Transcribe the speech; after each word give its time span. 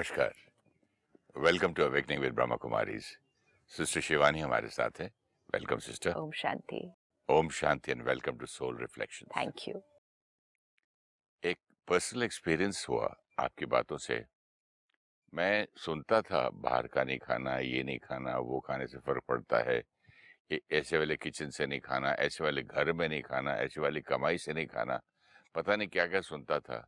नमस्कार। 0.00 0.34
Welcome 1.36 1.72
to 1.74 1.82
awakening 1.84 2.20
with 2.20 2.32
Brahma 2.34 2.56
Kumaris 2.56 3.04
sister 3.72 4.00
Shivani 4.00 4.40
हमारे 4.40 4.68
साथ 4.68 5.00
है। 5.00 5.06
Welcome 5.54 5.78
sister 5.78 6.12
Om 6.12 6.30
Shanti. 6.32 6.80
Om 7.28 7.48
Shanti 7.48 7.92
and 7.92 8.02
welcome 8.02 8.38
to 8.38 8.46
soul 8.46 8.78
reflection 8.80 9.26
thank 9.36 9.68
you 9.68 9.82
एक 11.42 11.58
personal 11.88 12.22
experience 12.22 12.86
हुआ 12.88 13.14
आपकी 13.38 13.66
बातों 13.66 13.98
से। 13.98 14.24
मैं 15.34 15.66
सुनता 15.76 16.22
था 16.22 16.48
बाहर 16.50 16.86
का 16.86 17.04
नहीं 17.04 17.18
खाना 17.18 17.58
ये 17.58 17.82
नहीं 17.82 17.98
खाना 17.98 18.38
वो 18.38 18.60
खाने 18.60 18.86
से 18.86 18.98
फ़र्क 18.98 19.24
पड़ता 19.28 19.58
है। 19.70 19.82
ऐसे 20.72 20.98
वाले 20.98 21.16
किचन 21.16 21.50
से 21.50 21.66
नहीं 21.66 21.80
खाना 21.80 22.12
ऐसे 22.20 22.44
वाले 22.44 22.62
घर 22.62 22.92
में 22.92 23.08
नहीं 23.08 23.22
खाना 23.22 23.56
ऐसे 23.58 23.80
वाली 23.80 24.00
कमाई 24.00 24.38
से 24.38 24.52
नहीं 24.52 24.66
खाना। 24.66 25.00
पता 25.54 25.76
नहीं 25.76 25.88
क्या 25.88 26.06
क्या 26.06 26.20
सुनता 26.32 26.60
था। 26.60 26.84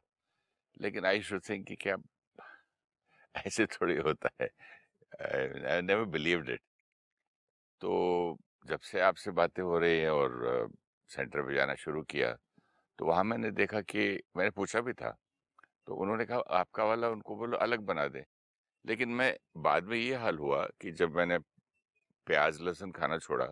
लेकिन 0.81 1.07
आई 1.07 1.23
शुड 1.23 1.41
थिंक 1.49 1.67
कि 1.69 1.77
क्या 1.77 1.97
ऐसे 3.35 3.67
थोड़ी 3.67 3.97
होता 3.97 4.31
है। 4.41 4.49
I 5.23 5.83
never 5.83 6.05
believed 6.05 6.49
it. 6.51 6.61
तो 7.81 8.39
जब 8.67 8.81
से 8.81 9.01
आपसे 9.01 9.31
बातें 9.31 9.63
हो 9.63 9.79
रही 9.79 9.99
हैं 10.01 10.11
और 10.11 10.71
सेंटर 11.11 11.43
पे 11.43 11.55
जाना 11.55 11.75
शुरू 11.75 12.03
किया 12.03 12.33
तो 12.99 13.07
वहाँ 13.07 13.25
मैंने 13.25 13.51
देखा 13.51 13.81
कि 13.83 14.09
मैंने 14.37 14.51
पूछा 14.51 14.81
भी 14.81 14.93
था 14.93 15.17
तो 15.87 15.95
उन्होंने 15.95 16.25
कहा, 16.25 16.39
आपका 16.39 16.85
वाला 16.85 17.09
उनको 17.09 17.37
बोलो 17.37 17.57
अलग 17.59 17.81
बना 17.81 18.07
दे। 18.09 18.25
लेकिन 18.85 19.09
मैं, 19.09 19.37
बाद 19.57 19.85
में 19.85 19.97
ये 19.97 20.15
हाल 20.17 20.39
हुआ 20.39 20.65
कि 20.81 20.91
जब 20.93 21.17
मैंने 21.17 21.39
प्याज, 22.27 22.61
लहसुन 22.63 22.93
खाना 22.93 23.19
छोड़ा 23.19 23.47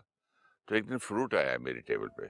तो 0.67 0.75
एक 0.75 0.85
दिन 0.85 0.97
फ्रूट 0.97 1.35
आया 1.35 1.57
मेरी 1.57 1.81
टेबल 1.81 2.07
पे। 2.19 2.27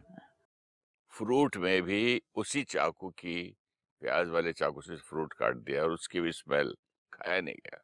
फ्रूट 1.13 1.57
में 1.57 1.81
भी 1.83 2.21
उसी 2.35 2.63
चाकू 2.63 3.09
की, 3.09 3.55
प्याज 4.01 4.29
वाले 4.29 4.53
चाकू 4.53 4.81
से 4.81 4.95
फ्रूट 4.99 5.33
काट 5.33 5.55
दिया 5.57 5.83
और 5.83 5.91
उसकी 5.91 6.19
भी 6.19 6.31
स्मेल 6.31 6.75
खाया 7.21 7.41
नहीं 7.41 7.55
गया। 7.55 7.81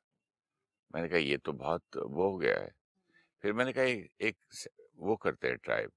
मैंने 0.96 1.10
कहा 1.10 1.20
ये 1.20 1.38
तो 1.38 1.54
बहुत 1.54 1.98
वो 1.98 2.30
हो 2.32 2.38
गया 2.38 2.60
है। 2.60 2.72
फिर 3.44 3.54
मैंने 3.54 3.74
कहा 3.74 3.84
एक, 3.84 4.12
एक 4.22 4.38
वो 4.98 5.16
करते 5.16 5.48
हैं 5.48 5.58
ट्राइब 5.58 5.92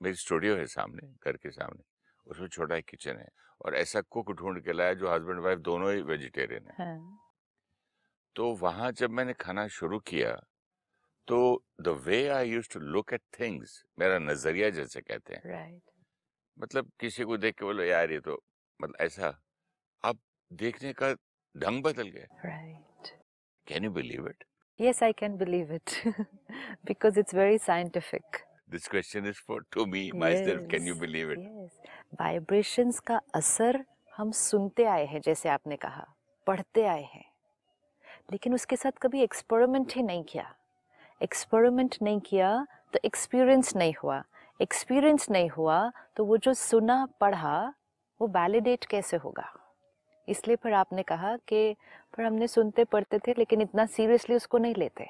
मेरी 0.00 0.16
स्टूडियो 0.16 0.56
है 0.56 0.66
सामने 0.66 1.08
घर 1.24 1.36
के 1.36 1.50
सामने 1.50 1.82
उसमें 2.26 2.48
छोटा 2.48 2.76
एक 2.76 2.84
किचन 2.84 3.16
है 3.16 3.28
और 3.60 3.74
ऐसा 3.76 4.00
कुक 4.00 4.32
ढूंढ 4.32 4.60
के 4.64 4.72
लाया 4.72 4.94
जो 4.94 5.08
हस्बैंड 5.10 5.40
वाइफ 5.40 5.58
दोनों 5.58 5.92
ही 5.92 6.00
वेजिटेरियन 6.02 6.66
है। 6.68 6.74
हाँ, 6.78 7.18
तो 8.36 8.50
वहाँ 8.54 8.90
जब 8.92 9.10
मैंने 9.10 9.32
खाना 9.32 9.66
शुरू 9.68 9.98
किया 10.00 10.34
तो 11.28 11.64
the 11.80 11.88
way 12.06 12.26
I 12.28 12.50
use 12.50 12.68
to 12.72 12.80
look 12.80 13.12
at 13.12 13.22
things 13.40 13.82
मेरा 13.98 14.18
नज़रिया 14.18 14.70
जैसे 14.70 15.00
कहते 15.00 15.34
हैं। 15.34 15.50
राइट। 15.50 15.82
मतलब 16.58 16.90
किसी 17.00 17.24
को 17.24 17.36
देख 17.36 17.54
के 17.54 17.64
बोलो 17.64 17.82
यार 17.82 18.10
ये 18.10 18.20
तो 18.20 18.42
मतलब 18.80 18.96
ऐसा। 19.00 19.28
अब 20.04 20.18
देखने 20.50 20.92
का 20.92 21.14
ढंग 21.56 21.82
बदल 21.82 22.08
गया 22.08 22.40
right 22.44 23.08
can 23.66 23.84
you 23.84 23.90
believe 23.90 24.28
it 24.28 24.44
yes 24.80 25.02
i 25.02 25.12
can 25.12 25.34
believe 25.38 25.68
it. 25.70 25.92
Because 26.88 27.18
it's 27.18 27.34
very 27.34 27.58
scientific. 27.58 28.22
This 28.70 28.88
question 28.88 29.26
is 29.26 29.40
for 29.48 29.64
to 29.72 29.86
me 29.86 30.10
myself 30.36 30.70
can 30.70 30.88
you 30.88 30.94
believe 30.94 31.32
it 31.32 31.68
vibrations 32.22 33.00
का 33.00 33.20
असर 33.34 33.84
हम 34.16 34.30
सुनते 34.30 34.84
आए 34.84 35.06
हैं 35.06 35.20
जैसे 35.20 35.48
आपने 35.48 35.76
कहा। 35.76 36.14
पढ़ते 36.46 36.86
आए 36.86 37.02
हैं। 37.02 37.30
लेकिन 38.32 38.54
उसके 38.54 38.76
साथ 38.76 38.92
कभी 39.02 39.22
एक्सपेरिमेंट 39.22 39.92
ही 39.92 40.02
नहीं 40.02 40.24
किया। 40.24 40.54
एक्सपेरिमेंट 41.22 41.96
नहीं 42.02 42.20
किया 42.20 42.66
तो 42.92 42.98
एक्सपीरियंस 43.04 43.76
नहीं 43.76 43.94
हुआ। 44.02 44.24
एक्सपीरियंस 44.60 45.30
नहीं 45.30 45.48
हुआ 45.48 45.92
तो 46.16 46.24
वो 46.24 46.36
जो 46.36 46.54
सुना 46.54 47.08
पढ़ा 47.20 47.74
वो 48.20 48.26
वैलिडेट 48.28 48.84
कैसे 48.84 49.16
होगा? 49.16 49.63
इसलिए 50.28 50.56
फिर 50.56 50.72
आपने 50.72 51.02
कहा 51.02 51.36
कि 51.36 51.76
पर 52.16 52.22
हमने 52.22 52.46
सुनते 52.46 52.84
पढ़ते 52.84 53.18
थे 53.18 53.34
लेकिन 53.38 53.60
इतना 53.60 53.86
सीरियसली 53.86 54.36
उसको 54.36 54.58
नहीं 54.58 54.74
लेते। 54.74 55.06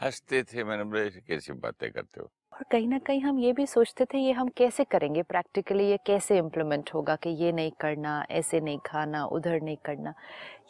हँसते 0.00 0.42
थे 0.42 0.64
मैंने 0.64 0.84
बोला 0.84 1.02
"ऐसे 1.02 1.20
कैसी 1.20 1.52
बातें 1.52 1.90
करते 1.92 2.20
हो। 2.20 2.30
और 2.52 2.64
कहीं 2.70 2.88
ना 2.88 2.98
कहीं 2.98 3.20
हम 3.20 3.38
ये 3.38 3.52
भी 3.52 3.66
सोचते 3.66 4.04
थे 4.04 4.18
ये 4.18 4.32
हम 4.32 4.48
कैसे 4.48 4.84
करेंगे 4.84 5.22
प्रैक्टिकली 5.22 5.84
ये 5.84 5.98
कैसे 6.06 6.38
इम्प्लीमेंट 6.38 6.90
होगा 6.94 7.16
कि 7.16 7.30
ये 7.30 7.52
नहीं 7.52 7.70
करना 7.80 8.26
ऐसे 8.30 8.60
नहीं 8.60 8.78
खाना 8.86 9.24
उधर 9.24 9.60
नहीं 9.60 9.76
करना। 9.84 10.14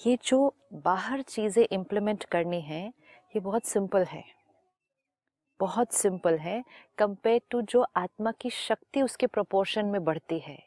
ये 0.07 0.19
जो 0.25 0.55
बाहर 0.73 1.23
चीज़ें 1.23 1.67
इम्प्लीमेंट 1.73 2.25
करनी 2.25 2.61
है 2.61 2.89
ये 3.37 3.41
बहुत 3.41 3.65
सिंपल 3.65 4.05
है। 4.05 4.25
बहुत 5.61 5.93
सिंपल 5.93 6.39
है 6.39 6.65
कंपेयर 6.99 7.41
टू 7.51 7.63
जो 7.63 7.87
आत्मा 7.97 8.33
की 8.33 8.51
शक्ति 8.51 9.03
उसके 9.03 9.27
प्रोपोर्शन 9.27 9.87
में 9.87 10.05
बढ़ती 10.05 10.39
है। 10.39 10.59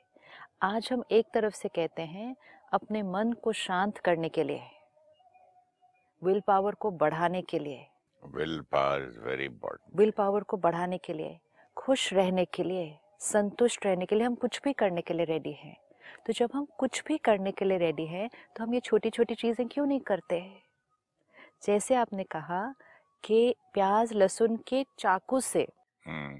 आज 0.61 0.89
हम 0.91 1.03
एक 1.11 1.25
तरफ़ 1.33 1.53
से 1.53 1.69
कहते 1.69 2.01
हैं 2.01 2.35
अपने 2.71 3.01
मन 3.03 3.31
को 3.43 3.51
शांत 3.53 3.97
करने 3.97 4.29
के 4.29 4.43
लिए 4.43 4.61
विल 6.21 6.41
पावर 6.47 6.75
को 6.75 6.91
बढ़ाने 6.91 7.41
के 7.41 7.59
लिए 7.59 7.85
will 8.23 8.59
power 8.71 9.03
is 9.03 9.19
very 9.19 9.45
important 9.45 9.97
will 9.99 10.11
power 10.11 10.43
को 10.43 10.57
बढ़ाने 10.57 10.97
के 10.97 11.13
लिए 11.13 11.37
खुश 11.77 12.11
रहने 12.13 12.45
के 12.45 12.63
लिए 12.63 12.97
संतुष्ट 13.21 13.85
रहने 13.85 14.05
के 14.05 14.15
लिए 14.15 14.25
हम 14.25 14.35
कुछ 14.35 14.59
भी 14.63 14.73
करने 14.73 15.01
के 15.01 15.13
लिए 15.13 15.25
रेडी 15.25 15.51
हैं। 15.53 15.75
तो 16.25 16.33
जब 16.33 16.49
हम 16.53 16.65
कुछ 16.77 17.03
भी 17.07 17.17
करने 17.17 17.51
के 17.51 17.65
लिए 17.65 17.77
रेडी 17.77 18.05
हैं 18.05 18.29
तो 18.55 18.63
हम 18.63 18.73
ये 18.73 18.79
छोटी 18.79 19.09
छोटी 19.09 19.35
चीज़ें 19.35 19.67
क्यों 19.67 19.85
नहीं 19.85 19.99
करते? 19.99 20.39
जैसे 21.63 21.95
आपने 21.95 22.23
कहा 22.23 22.63
कि 23.23 23.55
प्याज 23.73 24.13
लहसुन 24.13 24.57
के 24.67 24.85
चाकू 24.99 25.39
से 25.41 25.67
हम्म। 26.05 26.39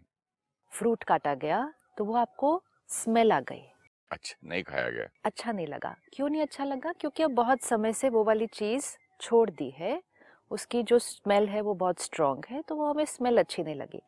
फ्रूट 0.72 1.04
काटा 1.04 1.34
गया 1.36 1.74
तो 1.98 2.06
वो 2.06 2.16
आपको 2.16 2.62
स्मेल 2.90 3.32
आ 3.32 3.40
गई। 3.42 3.64
अच्छा 4.12 4.50
नहीं 4.50 4.64
खाया 4.64 4.90
गया। 4.90 5.08
अच्छा 5.26 5.52
नहीं 5.52 5.68
लगा। 5.68 5.96
क्यों 6.14 6.30
नहीं 6.30 6.42
अच्छा 6.42 6.64
लगा? 6.64 6.92
क्योंकि 6.92 7.24
अब 7.24 7.32
बहुत 7.32 7.62
समय 7.62 7.94
से 7.94 8.10
वो 8.10 8.24
वाली 8.24 8.48
चीज़ 8.48 8.98
छोड़ 9.22 9.50
दी 9.50 9.70
है। 9.70 10.02
उसकी 10.52 10.84
जो 10.84 11.00
स्मेल 11.00 11.48
है 11.48 11.62
वो 11.62 11.74
बहुत 11.74 12.00
स्ट्रॉन्ग 12.00 12.46
है 12.50 12.62
तो 12.62 12.76
वो 12.76 12.90
हमें 12.90 13.06
स्मेल 13.06 13.38
अच्छी 13.38 13.64
नहीं 13.64 13.76
लगी। 13.76 14.02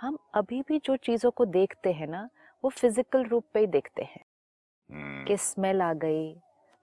हम 0.00 0.18
अभी 0.34 0.62
भी 0.62 0.78
जो 0.78 0.96
चीज़ों 0.96 1.30
को 1.30 1.44
देखते 1.44 1.92
हैं 1.92 2.06
ना 2.06 2.28
वो 2.64 2.70
फ़िज़िकल 2.70 3.24
रूप 3.24 3.44
पे 3.54 3.60
ही 3.60 3.66
देखते 3.66 4.02
हैं। 4.02 4.24
हम्म। 4.90 5.24
कि 5.24 5.36
स्मेल 5.36 5.82
आ 5.82 5.92
गई 5.92 6.34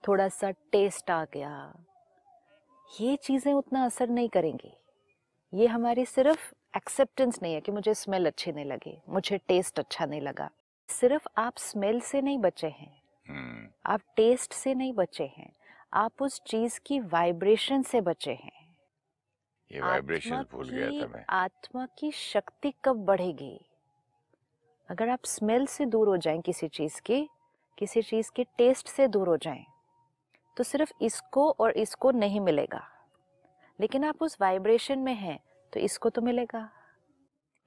थोड़ा 0.08 0.28
सा 0.28 0.50
टेस्ट 0.50 1.10
आ 1.10 1.24
गया। 1.24 1.72
ये 3.00 3.16
चीज़ें 3.16 3.52
उतना 3.52 3.84
असर 3.84 4.08
नहीं 4.08 4.28
करेंगी। 4.28 4.72
ये 5.52 5.66
हमारी 5.66 6.04
सिर्फ़ 6.04 6.52
एक्सेप्टेंस 6.76 7.38
नहीं 7.42 7.54
है 7.54 7.60
कि 7.60 7.72
मुझे 7.72 7.94
स्मेल 7.94 8.26
अच्छी 8.26 8.52
नहीं 8.52 8.64
लगी 8.64 9.02
मुझे 9.08 9.38
टेस्ट 9.38 9.78
अच्छा 9.78 10.06
नहीं 10.06 10.20
लगा। 10.20 10.50
सिर्फ़ 10.92 11.26
आप 11.38 11.58
स्मेल 11.58 12.00
से 12.00 12.20
नहीं 12.22 12.38
बचे 12.38 12.66
हैं। 12.66 13.02
हम्म। 13.28 13.68
आप 13.86 14.00
टेस्ट 14.16 14.52
से 14.52 14.74
नहीं 14.74 14.92
बचे 14.92 15.24
हैं। 15.24 15.52
आप 15.92 16.22
उस 16.22 16.40
चीज़ 16.46 16.80
की 16.86 17.00
वाइब्रेशन 17.00 17.82
से 17.82 18.00
बचे 18.00 18.32
हैं। 18.32 18.76
ये 19.72 19.80
वाइब्रेशन 19.80 20.44
भूल 20.52 20.68
गया 20.68 20.90
था 21.02 21.06
मैं। 21.06 21.24
आत्मा 21.30 21.86
की 21.98 22.12
शक्ति 22.12 22.74
कब 22.84 22.96
बढ़ेगी? 23.04 23.60
अगर 24.88 25.08
आप 25.08 25.24
स्मेल 25.24 25.66
से 25.66 25.86
दूर 25.86 26.08
हो 26.08 26.16
जाएँ 26.16 26.40
किसी 26.40 26.68
चीज़ 26.68 27.00
की 27.02 27.28
किसी 27.78 28.02
चीज़ 28.02 28.30
के 28.36 28.44
टेस्ट 28.44 28.88
से 28.88 29.08
दूर 29.08 29.28
हो 29.28 29.36
जाएँ 29.36 29.64
तो 30.56 30.64
सिर्फ़ 30.64 30.92
इसको 31.02 31.50
और 31.50 31.70
इसको 31.70 32.10
नहीं 32.10 32.40
मिलेगा। 32.40 32.88
लेकिन 33.80 34.04
आप 34.04 34.22
उस 34.22 34.36
वाइब्रेशन 34.40 34.98
में 34.98 35.14
हैं 35.14 35.38
तो 35.72 35.80
इसको 35.80 36.10
तो 36.10 36.22
मिलेगा। 36.22 36.70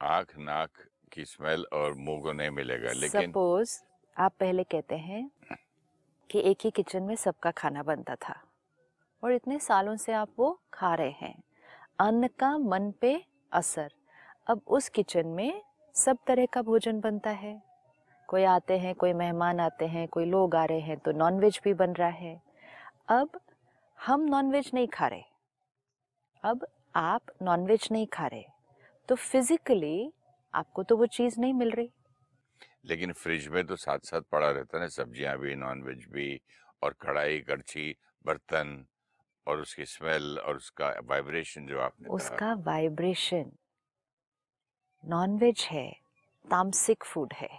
आँख 0.01 0.37
नाक 0.37 0.71
की 1.13 1.25
स्मेल 1.25 1.65
और 1.73 1.93
मुँह 1.93 2.21
को 2.21 2.31
नहीं 2.31 2.49
मिलेगा, 2.49 2.91
लेकिन 2.91 3.31
सपोज़ 3.31 3.79
आप 4.17 4.33
पहले 4.39 4.63
कहते 4.63 4.95
हैं 4.95 5.29
कि 6.29 6.39
एक 6.41 6.57
ही 6.63 6.71
किचन 6.71 7.03
में 7.03 7.15
सबका 7.15 7.51
खाना 7.51 7.83
बनता 7.83 8.15
था 8.15 8.35
और 9.23 9.31
इतने 9.31 9.59
सालों 9.59 9.95
से 9.95 10.13
आप 10.13 10.29
वो 10.39 10.59
खा 10.73 10.93
रहे 10.95 11.11
हैं। 11.11 11.35
अन्न 11.99 12.27
का 12.39 12.57
मन 12.57 12.91
पे 12.91 13.21
असर। 13.51 13.93
अब 14.47 14.61
उस 14.67 14.89
किचन 14.89 15.27
में 15.27 15.61
सब 15.95 16.17
तरह 16.27 16.45
का 16.45 16.61
भोजन 16.61 16.99
बनता 16.99 17.29
है। 17.29 17.61
कोई 18.27 18.43
आते 18.43 18.77
हैं, 18.77 18.95
कोई 18.95 19.13
मेहमान 19.13 19.59
आते 19.59 19.85
हैं, 19.85 20.07
कोई 20.07 20.25
लोग 20.25 20.55
आ 20.55 20.65
रहे 20.65 20.79
हैं 20.79 20.97
तो 20.97 21.11
नॉनवेज 21.11 21.59
भी 21.63 21.73
बन 21.73 21.93
रहा 21.93 22.09
है। 22.09 22.41
अब 23.09 23.39
हम 23.99 24.21
नॉनवेज 24.21 24.71
नहीं 24.73 24.87
खा 24.87 25.07
रहे। 25.07 25.23
अब 26.43 26.67
आप 26.95 27.21
नॉनवेज 27.41 27.87
नहीं 27.91 28.07
खा 28.07 28.27
रहे। 28.27 28.43
तो 29.09 29.15
फिजिकली 29.15 30.11
आपको 30.55 30.83
तो 30.83 30.97
वो 30.97 31.05
चीज़ 31.05 31.39
नहीं 31.39 31.53
मिल 31.53 31.71
रही। 31.71 31.89
लेकिन 32.85 33.11
फ्रिज 33.13 33.47
में 33.47 33.65
तो 33.65 33.75
साथ 33.75 33.99
साथ 33.99 34.21
पड़ा 34.21 34.49
रहता 34.51 34.77
है 34.77 34.83
ना 34.83 34.87
सब्ज़ियाँ 34.87 35.37
भी 35.37 35.55
नॉनवेज 35.55 36.05
भी 36.09 36.41
और 36.83 36.95
कढ़ाई 37.01 37.39
कड़छी 37.39 37.95
बर्तन 38.25 38.85
और 39.47 39.59
उसकी 39.61 39.85
स्मेल 39.85 40.37
और 40.39 40.55
उसका 40.55 40.93
वाइब्रेशन 41.03 41.67
जो 41.67 41.79
आपने 41.79 42.09
उसका 42.09 42.53
वाइब्रेशन 42.53 43.51
नॉनवेज 45.03 45.67
है 45.71 45.89
तामसिक 46.47 47.03
फ़ूड 47.03 47.33
है 47.33 47.49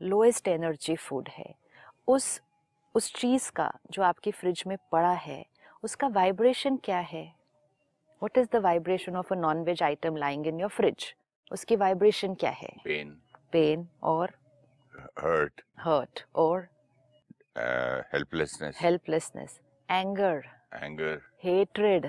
लोएस्ट 0.00 0.48
एनर्जी 0.48 0.96
फ़ूड 0.96 1.28
है 1.28 1.54
उस 2.08 2.40
उस 2.94 3.12
चीज़ 3.14 3.50
का 3.50 3.72
जो 3.90 4.02
आपकी 4.02 4.30
फ्रिज 4.30 4.62
में 4.66 4.76
पड़ा 4.92 5.12
है 5.12 5.44
उसका 5.84 6.08
वाइब्रेशन 6.08 6.76
क्या 6.76 6.98
है? 6.98 7.24
What 8.22 8.38
is 8.38 8.48
the 8.52 8.56
vibration 8.56 9.16
of 9.16 9.34
a 9.34 9.36
non-veg 9.36 9.82
item 9.82 10.16
lying 10.16 10.46
in 10.46 10.60
your 10.60 10.70
fridge 10.70 11.14
उसकी 11.50 11.76
वाइब्रेशन 11.76 12.34
क्या 12.34 12.50
है? 12.50 12.70
पेन 12.84 13.16
पेन 13.52 13.88
और 14.02 14.34
हर्ट 15.18 15.60
हर्ट 15.80 16.24
और 16.34 16.68
helplessness 18.12 18.78
helplessness, 18.78 19.52
anger, 19.88 20.42
anger 20.74 21.20
hatred 21.44 22.06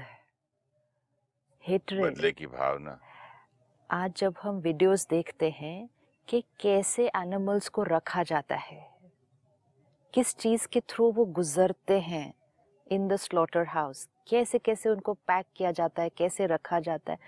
hatred 1.64 2.06
बदले 2.06 2.32
की 2.32 2.48
भावना. 2.48 3.00
आज 3.90 4.14
जब 4.18 4.36
हम 4.42 4.60
वीडियोस 4.60 5.08
देखते 5.08 5.50
हैं 5.50 5.90
कि 6.28 6.44
कैसे 6.60 7.08
एनिमल्स 7.08 7.70
को 7.70 7.84
रखा 7.84 8.24
जाता 8.24 8.56
है 8.56 8.90
किस 10.14 10.36
चीज़ 10.38 10.68
के 10.68 10.80
थ्रू 10.90 11.12
वो 11.12 11.26
गुजरते 11.26 12.00
हैं 12.00 12.34
इन 12.92 13.08
द 13.08 13.16
स्लॉटर 13.16 13.66
हाउस 13.66 14.08
कैसे 14.30 14.60
कैसे 14.60 14.90
उनको 14.90 15.14
पैक 15.14 15.46
किया 15.56 15.72
जाता 15.72 16.02
है 16.02 16.10
कैसे 16.10 16.46
रखा 16.48 16.80
जाता 16.80 17.14
है 17.14 17.20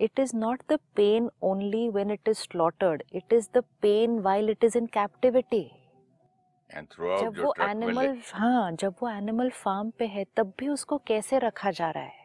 it 0.00 0.20
is 0.20 0.36
not 0.36 0.62
the 0.72 0.78
pain 0.96 1.30
only 1.42 1.88
when 1.88 2.10
it 2.10 2.28
is 2.28 2.38
slaughtered 2.38 3.02
it 3.12 3.32
is 3.32 3.48
the 3.54 3.62
pain 3.82 4.18
while 4.18 4.50
it 4.50 4.64
is 4.64 4.78
in 4.78 4.86
captivity 4.86 5.70
and 6.70 6.86
through 6.88 7.18
जब 7.20 7.38
वो 7.40 7.54
एनिमल 7.60 8.18
हाँ 8.32 8.72
जब 8.72 8.94
वो 9.02 9.08
एनिमल 9.10 9.50
फार्म 9.50 9.90
पे 9.90 10.06
है 10.06 10.24
तब 10.36 10.52
भी 10.58 10.68
उसको 10.68 10.98
कैसे 10.98 11.38
रखा 11.38 11.70
जा 11.70 11.90
रहा 11.90 12.02
है? 12.02 12.18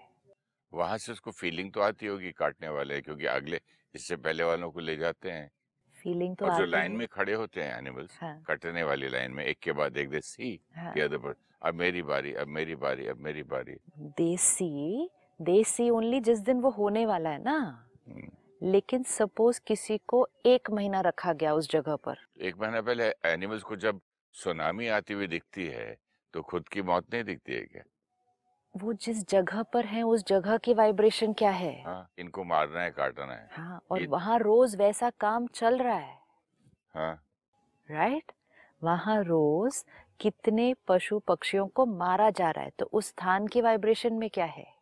वहाँ 0.73 0.97
से 0.97 1.11
उसको 1.11 1.31
फीलिंग 1.31 1.71
तो 1.73 1.81
आती 1.81 2.05
होगी 2.05 2.31
काटने 2.31 2.69
वाले 2.69 3.01
क्योंकि 3.01 3.25
अगले 3.25 3.59
इससे 3.95 4.15
पहले 4.15 4.43
वालों 4.43 4.71
को 4.71 4.79
ले 4.79 4.95
जाते 4.97 5.31
हैं। 5.31 5.49
फीलिंग 5.97 6.35
तो 6.35 6.45
और 6.45 6.57
जो 6.59 6.65
लाइन 6.65 6.91
में 6.91 7.07
खड़े 7.07 7.33
होते 7.33 7.61
हैं 7.61 7.77
एनिमल्स 7.77 8.17
हाँ। 8.21 8.43
कटने 8.47 8.83
वाली 8.83 9.09
लाइन 9.09 9.31
में 9.31 9.43
एक 9.45 9.59
के 9.63 9.71
बाद 9.71 9.97
एक 9.97 10.09
दे 10.09 10.21
सी 10.21 10.59
हाँ। 10.75 10.93
the 10.93 11.33
अब 11.61 11.73
मेरी 11.73 12.01
बारी 12.01 12.33
अब 12.33 12.47
मेरी 12.47 12.75
बारी 12.75 13.07
अब 13.07 13.17
मेरी 13.17 13.43
बारी। 13.43 13.77
देसी 15.41 15.61
देसी 15.61 15.89
ओनली 15.89 16.19
जिस 16.19 16.39
दिन 16.39 16.61
वो 16.61 16.69
होने 16.69 17.05
वाला 17.05 17.29
है 17.29 17.43
ना। 17.43 17.87
हम्म, 18.07 18.27
लेकिन 18.61 19.03
सपोज़ 19.03 19.61
किसी 19.67 19.97
को 19.97 20.27
एक 20.45 20.71
महीना 20.71 21.01
रखा 21.01 21.33
गया 21.33 21.53
उस 21.53 21.71
जगह 21.71 21.95
पर। 21.95 22.15
एक 22.41 22.57
महीना 22.61 22.81
पहले 22.81 23.03
एनिमल्स 23.25 23.63
को 23.63 23.75
जब 23.75 24.01
सुनामी 24.33 24.87
आती 24.87 25.13
हुई 25.13 25.27
दिखती 25.27 25.67
है 25.67 25.97
तो 26.33 26.41
खुद 26.41 26.67
की 26.67 26.81
मौत 26.81 27.13
नहीं 27.13 27.23
दिखती 27.23 27.53
है 27.53 27.61
क्या? 27.61 27.83
वो 28.77 28.93
जिस 28.93 29.29
जगह 29.29 29.63
पर 29.63 29.85
है 29.85 30.03
उस 30.03 30.25
जगह 30.27 30.57
की 30.57 30.73
वाइब्रेशन 30.73 31.33
क्या 31.33 31.51
है? 31.51 31.83
हाँ 31.83 32.09
इनको 32.19 32.43
मारना 32.43 32.81
है 32.81 32.91
काटना 32.91 33.33
है। 33.33 33.49
हाँ 33.51 33.81
और 33.91 33.99
ये- 34.01 34.09
वहाँ 34.09 34.39
रोज 34.39 34.75
वैसा 34.75 35.09
काम 35.09 35.47
चल 35.47 35.77
रहा 35.77 35.97
है। 35.97 36.19
हाँ। 36.95 37.23
राइट 37.91 38.31
वहाँ 38.83 39.23
रोज 39.23 39.85
कितने 40.19 40.75
पशु 40.87 41.19
पक्षियों 41.19 41.67
को 41.67 41.85
मारा 41.85 42.29
जा 42.29 42.51
रहा 42.51 42.65
है 42.65 42.71
तो 42.79 42.85
उस 42.85 43.07
स्थान 43.07 43.47
की 43.47 43.61
वाइब्रेशन 43.61 44.13
में 44.13 44.29
क्या 44.29 44.45
है? 44.45 44.74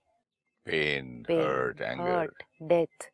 पेन 0.66 1.26
हर्ट 1.32 1.82
एंगर 1.82 2.32
डेथ 2.62 3.10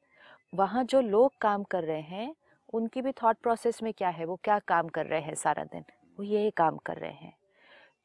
वहाँ 0.54 0.84
जो 0.84 1.02
लोग 1.02 1.38
काम 1.42 1.64
कर 1.64 1.84
रहे 1.84 2.02
हैं 2.02 2.36
उनकी 2.74 3.02
भी 3.02 3.12
थॉट 3.12 3.38
प्रोसेस 3.38 3.82
में 3.84 3.92
क्या 3.94 4.10
है? 4.10 4.26
वो 4.26 4.36
क्या 4.44 4.60
काम 4.60 4.88
कर 4.88 5.06
रहे 5.06 5.22
हैं 5.22 5.36
सारा 5.36 5.64
दिन? 5.64 5.84
वो 6.18 6.24
यही 6.24 6.50
काम 6.52 6.78
कर 6.78 6.98
रहे 6.98 7.12
हैं। 7.12 7.34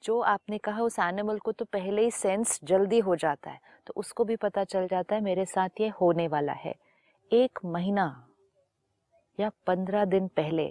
जो 0.05 0.21
आपने 0.21 0.59
कहा 0.59 0.83
उस 0.83 0.99
एनिमल 0.99 1.39
को 1.39 1.53
तो 1.53 1.65
पहले 1.65 2.03
ही 2.03 2.11
सेंस 2.11 2.61
जल्दी 2.65 2.99
हो 2.99 3.17
जाता 3.17 3.51
है 3.51 3.61
तो 3.87 3.95
उसको 3.97 4.25
भी 4.25 4.37
पता 4.37 4.65
चल 4.65 4.87
जाता 4.87 5.15
है 5.15 5.21
मेरे 5.21 5.45
साथ 5.45 5.81
ये 5.81 5.89
होने 6.01 6.29
वाला 6.29 6.53
है। 6.53 6.75
एक 7.31 7.59
महीना 7.65 8.07
या 9.39 9.51
पंद्रह 9.67 10.05
दिन 10.05 10.29
पहले 10.29 10.67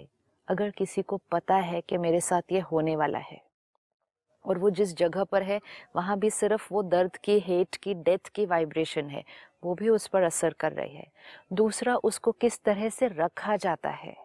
अगर 0.48 0.70
किसी 0.70 1.02
को 1.02 1.16
पता 1.30 1.56
है 1.56 1.80
कि 1.80 1.98
मेरे 1.98 2.20
साथ 2.20 2.52
ये 2.52 2.60
होने 2.60 2.96
वाला 2.96 3.18
है 3.18 3.40
और 4.46 4.58
वो 4.58 4.70
जिस 4.70 4.96
जगह 4.96 5.24
पर 5.24 5.42
है 5.42 5.60
वहाँ 5.96 6.18
भी 6.18 6.30
सिर्फ़ 6.30 6.68
वो 6.72 6.82
दर्द 6.82 7.16
की 7.16 7.38
हेट 7.40 7.76
की 7.76 7.94
डेथ 7.94 8.28
की 8.34 8.46
वाइब्रेशन 8.46 9.10
है। 9.10 9.24
वो 9.64 9.74
भी 9.74 9.88
उस 9.88 10.06
पर 10.06 10.22
असर 10.22 10.52
कर 10.52 10.72
रही 10.72 10.96
है। 10.96 11.06
दूसरा 11.52 11.96
उसको 11.96 12.32
किस 12.32 12.62
तरह 12.64 12.88
से 12.88 13.08
रखा 13.08 13.56
जाता 13.56 13.90
है? 13.90 14.16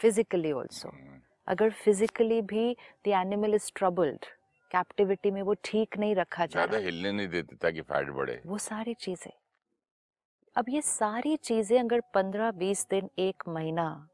फिजिकली 0.00 0.52
ऑल्सो 0.52 0.88
हम्म, 0.88 1.20
अगर 1.48 1.70
फिजिकली 1.70 2.40
भी 2.42 2.76
the 3.04 3.08
animal 3.08 3.54
is 3.54 3.70
troubled 3.76 4.24
captivity 4.70 5.30
में 5.30 5.42
वो 5.42 5.54
ठीक 5.64 5.98
नहीं 5.98 6.14
रखा 6.14 6.46
जा 6.46 6.64
रहा। 6.64 6.80
हिलने 6.80 7.12
नहीं 7.12 7.28
देते 7.28 7.56
ताकि 7.56 7.80
फैट 7.80 8.10
बढ़े। 8.10 8.40
वो 8.46 8.58
सारी 8.58 8.94
चीज़ें। 8.94 9.32
अब 10.56 10.68
ये 10.68 10.80
सारी 10.82 11.36
चीज़ें 11.36 11.78
अगर 11.80 12.00
पंद्रह 12.14 12.50
बीस 12.50 12.86
दिन 12.90 13.08
एक 13.18 13.42
महीना 13.48 14.08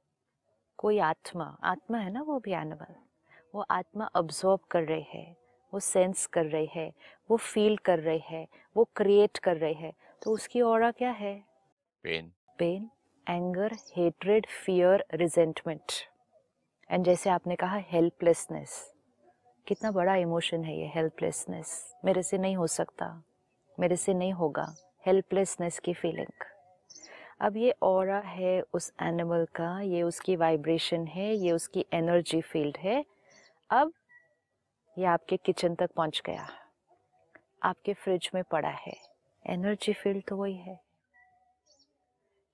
कोई 0.78 0.98
आत्मा 0.98 1.44
आत्मा 1.64 1.98
है 1.98 2.10
ना 2.12 2.22
वो 2.22 2.38
भी 2.38 2.52
एनिमल 2.52 2.94
वो 3.54 3.64
आत्मा 3.70 4.04
अब्जॉर्ब 4.04 4.60
कर 4.70 4.82
रही 4.82 5.06
है 5.14 5.36
वो 5.72 5.80
सेंस 5.80 6.26
कर 6.26 6.46
रही 6.46 6.68
है 6.74 6.92
वो 7.30 7.36
फील 7.36 7.76
कर 7.76 7.98
रही 7.98 8.22
है 8.24 8.46
वो 8.76 8.84
क्रिएट 8.96 9.38
कर 9.38 9.56
रही 9.56 9.74
है। 9.74 9.92
तो 10.22 10.30
उसकी 10.30 10.60
और 10.60 10.90
क्या 10.90 11.10
है? 11.10 11.44
Pain 12.02 12.32
pain 12.58 12.90
anger 13.28 13.72
hatred 13.96 14.46
fear 14.46 15.04
resentment 15.14 15.92
and 16.90 17.04
जैसे 17.04 17.30
आपने 17.30 17.56
कहा 17.56 17.76
हेल्पलेसनेस 17.76 18.94
कितना 19.66 19.90
बड़ा 19.90 20.14
इमोशन 20.16 20.64
है 20.64 20.78
ये 20.78 20.92
हेल्पलेसनेस 20.94 21.94
मेरे 22.04 22.22
से 22.22 22.38
नहीं 22.38 22.56
हो 22.56 22.66
सकता 22.66 23.22
मेरे 23.80 23.96
से 23.96 24.14
नहीं 24.14 24.32
होगा 24.32 24.74
हेल्पलेसनेस 25.06 25.78
की 25.78 25.94
फीलिंग 25.94 26.44
अब 27.40 27.56
ये 27.56 27.74
और 27.82 28.10
है 28.10 28.62
उस 28.74 28.92
एनिमल 29.02 29.46
का 29.54 29.80
ये 29.80 30.02
उसकी 30.02 30.36
वाइब्रेशन 30.36 31.06
है 31.06 31.34
ये 31.34 31.52
उसकी 31.52 31.86
एनर्जी 31.92 32.40
फ़ील्ड 32.40 32.76
है 32.76 33.04
अब 33.70 33.93
ये 34.97 35.05
आपके 35.05 35.37
किचन 35.37 35.75
तक 35.75 35.91
पहुँच 35.97 36.20
गया। 36.26 36.47
आपके 37.62 37.93
फ्रिज 37.94 38.31
में 38.35 38.43
पड़ा 38.44 38.69
है। 38.69 38.94
एनर्जी 39.44 39.93
फ़ील्ड 39.93 40.23
तो 40.29 40.37
वही 40.37 40.56
है। 40.56 40.79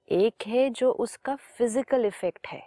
एक 0.08 0.46
है 0.46 0.68
जो 0.70 0.90
उसका 0.92 1.34
फ़िज़िकल 1.36 2.04
इफ़ेक्ट 2.04 2.46
है। 2.46 2.62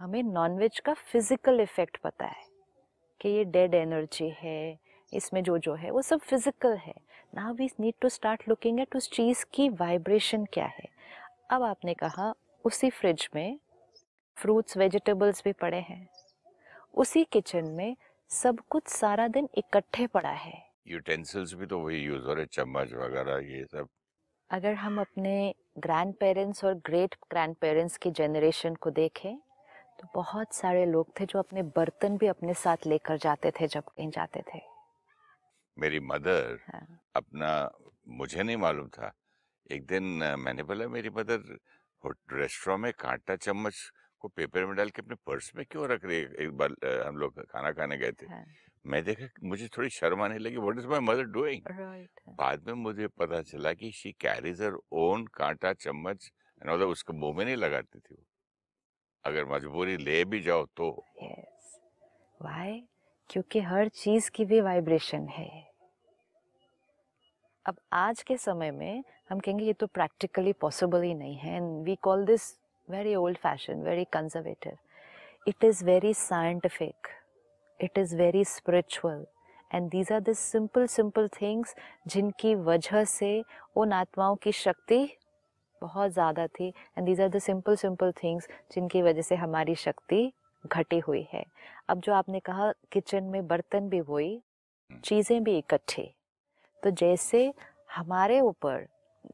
हमें 0.00 0.22
नॉनवेज 0.22 0.78
का 0.80 0.94
फ़िज़िकल 0.94 1.60
इफ़ेक्ट 1.60 1.96
पता 1.96 2.26
है 2.26 2.44
कि 3.20 3.28
ये 3.28 3.44
डेड 3.44 3.74
एनर्जी 3.74 4.28
है, 4.38 4.78
इसमें 5.12 5.42
जो 5.42 5.58
जो 5.58 5.74
है, 5.74 5.90
वो 5.90 6.02
सब 6.02 6.20
फ़िज़िकल 6.20 6.76
है। 6.76 6.94
Now 7.32 7.54
we 7.54 7.68
need 7.80 7.94
to 8.00 8.08
start 8.08 8.48
looking 8.48 8.80
at 8.80 8.96
उस 8.96 9.10
चीज़ 9.10 9.44
की 9.54 9.68
वाइब्रेशन 9.68 10.44
क्या 10.44 10.66
है। 10.66 10.88
अब 11.50 11.62
आपने 11.62 11.94
कहा, 11.94 12.32
उसी 12.64 12.90
फ्रिज 12.90 13.28
में 13.34 13.58
फ्रूट्स 14.36 14.76
वेजिटेबल्स 14.76 15.42
भी 15.44 15.52
पड़े 15.52 15.80
हैं। 15.80 16.08
उसी 16.94 17.24
किचन 17.24 17.68
में 17.70 17.96
सब 18.30 18.58
कुछ 18.70 18.88
सारा 18.88 19.26
दिन 19.28 19.48
इकट्ठे 19.58 20.06
पड़ा 20.06 20.30
है। 20.30 20.54
यूटेंसिल्स 20.86 21.54
भी 21.54 21.66
तो 21.66 21.78
वही 21.78 21.98
यूज़ 21.98 22.24
हो 22.24 22.34
रहे 22.34 22.46
चम्मच 22.46 22.92
वगैरह 22.94 23.38
ये 23.48 23.64
सब। 23.64 23.88
अगर 24.50 24.74
हम 24.74 25.00
अपने 25.00 25.54
ग्रैंड 25.78 26.14
पेरेंट्स 26.14 26.64
और 26.64 26.74
ग्रेट 26.86 27.14
ग्रैंड 27.30 27.54
पेरेंट्स 27.56 27.96
की 27.96 28.10
जनरेशन 28.10 28.74
को 28.74 28.90
देखें 28.90 29.36
तो 30.00 30.08
बहुत 30.14 30.54
सारे 30.54 30.84
लोग 30.86 31.12
थे 31.20 31.26
जो 31.26 31.38
अपने 31.38 31.62
बर्तन 31.76 32.16
भी 32.18 32.26
अपने 32.26 32.54
साथ 32.54 32.86
लेकर 32.86 33.16
जाते 33.16 33.50
थे 33.50 33.66
जब 33.66 33.82
कहीं 33.82 34.10
जाते 34.10 34.42
थे। 34.54 34.60
मेरी 35.76 36.00
मदर 36.00 36.58
हाँ, 36.66 36.86
अपना 37.16 37.50
मुझे 38.08 38.42
नहीं 38.42 38.56
मालूम 38.56 38.88
था। 38.88 39.12
एक 39.70 39.86
दिन 39.86 40.04
मैंने 40.38 40.62
बोला 40.62 40.88
मेरी 40.88 41.10
मदर 41.10 41.58
रेस्टोरेंट 42.32 42.82
में 42.82 42.92
कांटा 42.92 43.36
चम्मच 43.36 43.74
को 44.22 44.28
पेपर 44.30 44.64
में 44.66 44.74
डाल 44.76 44.90
के 44.90 45.02
अपने 45.02 45.16
पर्स 45.26 45.50
में 45.56 45.64
क्यों 45.70 45.88
रख 45.88 46.04
रही 46.04 46.16
है? 46.16 46.34
एक 46.40 46.50
बार 46.56 46.74
हम 47.06 47.16
लोग 47.18 47.40
खाना 47.44 47.72
खाने 47.72 47.96
गए 47.98 48.12
थे। 48.12 48.26
हाँ, 48.26 48.44
मैं 48.84 49.02
देखा 49.04 49.28
मुझे 49.44 49.68
थोड़ी 49.76 49.88
शर्म 49.90 50.22
आने 50.22 50.38
लगी 50.38 50.56
what 50.56 50.78
is 50.78 50.86
my 50.86 51.00
mother 51.02 51.24
doing. 51.32 51.62
बाद 52.38 52.66
में 52.66 52.74
मुझे 52.76 53.08
पता 53.18 53.42
चला 53.44 53.72
कि 53.72 53.90
शी 53.92 54.12
कैरीज 54.20 54.62
हर 54.62 54.78
ओन 55.00 55.26
कांटा 55.34 55.72
चम्मच 55.74 56.30
एंड 56.62 56.82
उसको 56.82 57.12
मुँह 57.14 57.36
में 57.36 57.44
नहीं 57.44 57.56
लगाती 57.56 57.98
थी 57.98 58.14
वो। 58.14 58.24
अगर 59.24 59.44
मजबूरी 59.46 59.96
ले 59.96 60.24
भी 60.24 60.40
जाओ 60.42 60.64
तो। 60.76 60.88
यस 61.22 61.78
वाई 62.42 62.80
क्योंकि 63.30 63.60
हर 63.62 63.88
चीज़ 63.96 64.30
की 64.30 64.44
भी 64.44 64.60
वाइब्रेशन 64.60 65.28
है। 65.28 65.50
अब 67.66 67.76
आज 67.92 68.22
के 68.22 68.36
समय 68.36 68.70
में 68.70 69.02
हम 69.30 69.40
कहेंगे 69.40 69.64
ये 69.64 69.72
तो 69.72 69.86
प्रैक्टिकली 69.86 70.52
पॉसिबल 70.60 71.02
ही 71.02 71.14
नहीं 71.14 71.36
है 71.36 71.56
and 71.56 71.84
we 71.84 71.94
call 72.02 72.24
this 72.26 72.50
very 72.92 73.14
old 73.14 73.38
fashion 73.38 73.82
very 73.82 74.04
conservative 74.12 74.76
it 75.48 75.64
is 75.64 75.84
very 75.84 76.12
scientific 76.14 77.08
it 77.80 77.98
is 77.98 78.16
very 78.16 78.44
spiritual 78.44 79.24
and 79.70 79.88
these 79.90 80.12
are 80.12 80.20
the 80.20 80.32
simple 80.32 80.86
simple 80.86 81.28
things 81.40 81.74
जिनकी 82.06 82.54
वजह 82.54 83.04
से 83.04 83.42
उन 83.76 83.92
आत्माओं 83.92 84.36
की 84.36 84.52
शक्ति 84.52 85.08
बहुत 85.82 86.10
ज़्यादा 86.12 86.46
थी। 86.46 86.68
And 86.68 87.06
these 87.06 87.20
are 87.20 87.28
the 87.28 87.38
simple 87.38 87.76
simple 87.76 88.12
things 88.22 88.48
जिनकी 88.72 89.02
वजह 89.02 89.22
से 89.22 89.34
हमारी 89.36 89.74
शक्ति 89.74 90.32
घटी 90.64 90.98
हुई 90.98 91.26
है। 91.32 91.44
अब 91.88 92.00
जो 92.00 92.12
आपने 92.14 92.40
कहा 92.40 92.70
किचन 92.92 93.24
में 93.24 93.46
बर्तन 93.46 93.88
भी 93.88 94.00
वही 94.00 94.40
चीज़ें 95.04 95.42
भी 95.44 95.56
इकट्ठे। 95.58 96.10
तो 96.82 96.90
जैसे 96.92 97.52
हमारे 97.96 98.40
ऊपर 98.40 98.86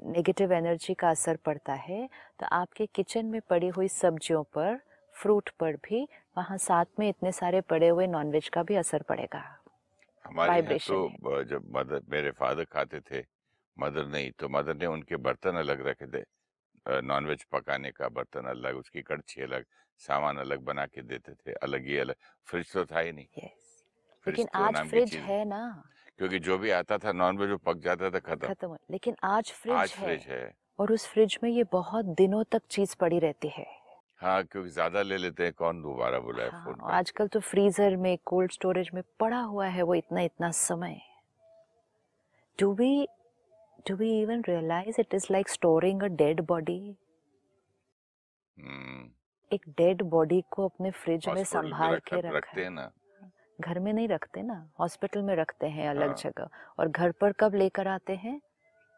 नेगेटिव 0.06 0.52
एनर्जी 0.52 0.94
का 0.94 1.10
असर 1.10 1.36
पड़ता 1.44 1.74
है 1.80 2.08
तो 2.40 2.46
आपके 2.52 2.86
किचन 2.86 3.26
में 3.26 3.40
पड़ी 3.50 3.68
हुई 3.68 3.88
सब्जियों 3.90 4.42
पर 4.54 4.78
फ्रूट 5.16 5.50
पर 5.60 5.76
भी 5.84 6.06
वहाँ 6.36 6.58
साथ 6.58 6.98
में 6.98 7.08
इतने 7.08 7.32
सारे 7.32 7.60
पड़े 7.70 7.88
हुए 7.88 8.06
नॉनवेज 8.06 8.48
का 8.48 8.62
भी 8.62 8.74
असर 8.76 9.02
पड़ेगा। 9.02 9.42
हमारे 10.24 10.78
तो 10.78 11.42
जब 11.44 11.70
मदर 11.76 12.02
मेरे 12.10 12.30
फादर 12.30 12.64
खाते 12.64 13.00
थे 13.00 13.24
मदर 13.76 14.06
नहीं 14.06 14.30
तो 14.38 14.48
मदर 14.48 14.74
ने 14.74 14.86
उनके 14.86 15.16
बर्तन 15.18 15.56
अलग 15.56 15.86
रखे 15.86 16.06
थे। 16.08 16.22
नॉनवेज 16.86 17.42
पकाने 17.44 17.90
का 17.90 18.08
बर्तन 18.10 18.46
अलग 18.48 18.76
उसकी 18.76 19.02
कड़छी 19.02 19.42
अलग 19.42 19.64
सामान 20.00 20.36
अलग 20.38 20.60
बना 20.64 20.86
के 20.86 21.02
देते 21.02 21.32
थे 21.34 21.52
अलग 21.62 21.86
ही 21.86 21.98
अलग 21.98 22.14
फ्रिज 22.48 22.72
तो 22.72 22.84
था 22.86 23.00
ही 23.00 23.12
नहीं। 23.12 23.26
फ्रिज 23.26 24.38
लेकिन 24.38 24.46
तो 24.46 24.58
आज 24.58 24.88
फ्रिज 24.90 25.14
है 25.16 25.44
ना। 25.44 25.60
क्योंकि 26.18 26.38
जो 26.38 26.58
भी 26.58 26.70
आता 26.70 26.98
था 26.98 27.12
नॉनवेज 27.12 27.50
वो 27.50 27.56
पक 27.66 27.78
जाता 27.78 28.10
था 28.10 28.18
खत्म। 28.18 28.46
खत्म 28.46 28.76
लेकिन 28.90 29.16
आज 29.24 29.52
फ्रिज 29.52 29.74
आज 29.74 29.90
है 29.90 30.04
फ्रिज 30.04 30.26
है। 30.28 30.54
और 30.78 30.92
उस 30.92 31.06
फ्रिज 31.08 31.38
में 31.42 31.50
ये 31.50 31.64
बहुत 31.72 32.04
दिनों 32.16 32.42
तक 32.52 32.62
चीज़ 32.70 32.94
पड़ी 33.00 33.18
रहती 33.18 33.48
है। 33.48 33.66
हाँ 34.20 34.42
क्योंकि 34.44 34.70
ज़्यादा 34.70 35.02
ले 35.02 35.16
लेते 35.16 35.44
हैं 35.44 35.52
कौन 35.52 35.82
दोबारा 35.82 36.18
बुलाए 36.20 36.48
हाँ, 36.48 36.64
फ़ोन 36.64 36.90
आजकल 36.92 37.28
तो 37.28 37.40
फ्रीजर 37.40 37.96
में 37.96 38.16
कोल्ड 38.24 38.52
स्टोरेज 38.52 38.90
में 38.94 39.02
पड़ा 39.20 39.40
हुआ 39.40 39.66
है 39.66 39.82
वो 39.82 39.94
इतना 39.94 40.20
इतना 40.20 40.50
समय। 40.50 41.00
Do 42.58 42.72
we 42.74 43.06
do 43.88 43.96
we 43.96 44.10
even 44.20 44.42
realise 44.48 45.00
it 45.00 45.14
is 45.14 45.26
like 45.30 45.48
storing 45.48 46.02
a 46.02 46.06
dead 46.16 46.40
body 46.46 46.80
एक 49.50 49.68
डेड 49.78 50.02
बॉडी 50.10 50.42
को 50.50 50.64
अपने 50.64 50.90
फ्रिज 50.92 51.28
में 51.28 51.42
संभाल 51.44 51.98
के 51.98 52.16
रखा 52.16 52.36
रखते 52.36 52.62
हैं 52.62 52.70
ना। 52.70 52.90
घर 53.60 53.78
में 53.78 53.92
नहीं 53.92 54.08
रखते 54.08 54.42
ना 54.42 54.70
हॉस्पिटल 54.80 55.22
में 55.22 55.34
रखते 55.36 55.66
हैं 55.66 55.88
अलग 55.88 56.06
हाँ। 56.06 56.14
जगह। 56.14 56.48
और 56.78 56.88
घर 56.88 57.12
पर 57.12 57.32
कब 57.32 57.54
लेकर 57.54 57.88
आते 57.88 58.14
हैं? 58.16 58.40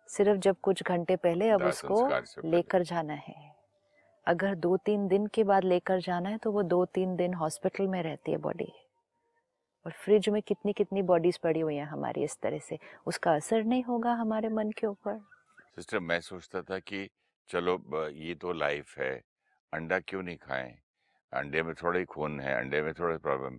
सिर्फ़ 0.08 0.38
जब 0.38 0.56
कुछ 0.62 0.82
घंटे 0.82 1.16
पहले 1.16 1.50
अब 1.50 1.62
उसको। 1.62 2.08
लेकर 2.44 2.82
जाना 2.82 3.12
है। 3.12 3.34
अगर 4.26 4.54
दो 4.54 4.76
तीन 4.76 5.08
दिन 5.08 5.26
के 5.26 5.44
बाद 5.44 5.64
लेकर 5.64 6.00
जाना 6.00 6.28
है 6.28 6.38
तो 6.38 6.52
वो 6.52 6.62
दो 6.62 6.84
तीन 6.84 7.16
दिन 7.16 7.34
हॉस्पिटल 7.34 7.86
में 7.86 8.02
रहती 8.02 8.32
है 8.32 8.38
बॉडी। 8.38 8.72
और 9.86 9.92
फ्रिज 9.92 10.28
में 10.28 10.42
कितनी 10.42 10.72
कितनी 10.72 11.02
बॉडीज 11.02 11.38
पड़ी 11.38 11.60
हुई 11.60 11.76
हैं 11.76 11.86
हमारी 11.86 12.24
इस 12.24 12.36
तरह 12.42 12.58
से 12.58 12.78
उसका 13.06 13.34
असर 13.34 13.64
नहीं 13.64 13.82
होगा 13.82 14.12
हमारे 14.12 14.48
मन 14.48 14.70
के 14.70 14.86
ऊपर। 14.86 15.18
सिस्टर 15.76 15.98
मैं 15.98 16.20
सोचता 16.20 16.62
था 16.62 16.78
कि 16.78 17.08
चलो 17.48 18.08
ये 18.08 18.34
तो 18.34 18.52
लाइफ 18.52 18.98
है 18.98 19.14
अंडा 19.72 19.98
क्यों 19.98 20.22
नहीं 20.22 20.36
खाएँ? 20.36 20.78
अंडे 21.32 21.62
में 21.62 21.74
थोड़ा 21.74 21.98
ही 21.98 22.04
खून 22.04 22.40
है 22.40 22.54
अंडे 22.54 22.82
में 22.82 22.92
थोड़ा 22.94 23.16
प्रॉब्लम। 23.16 23.58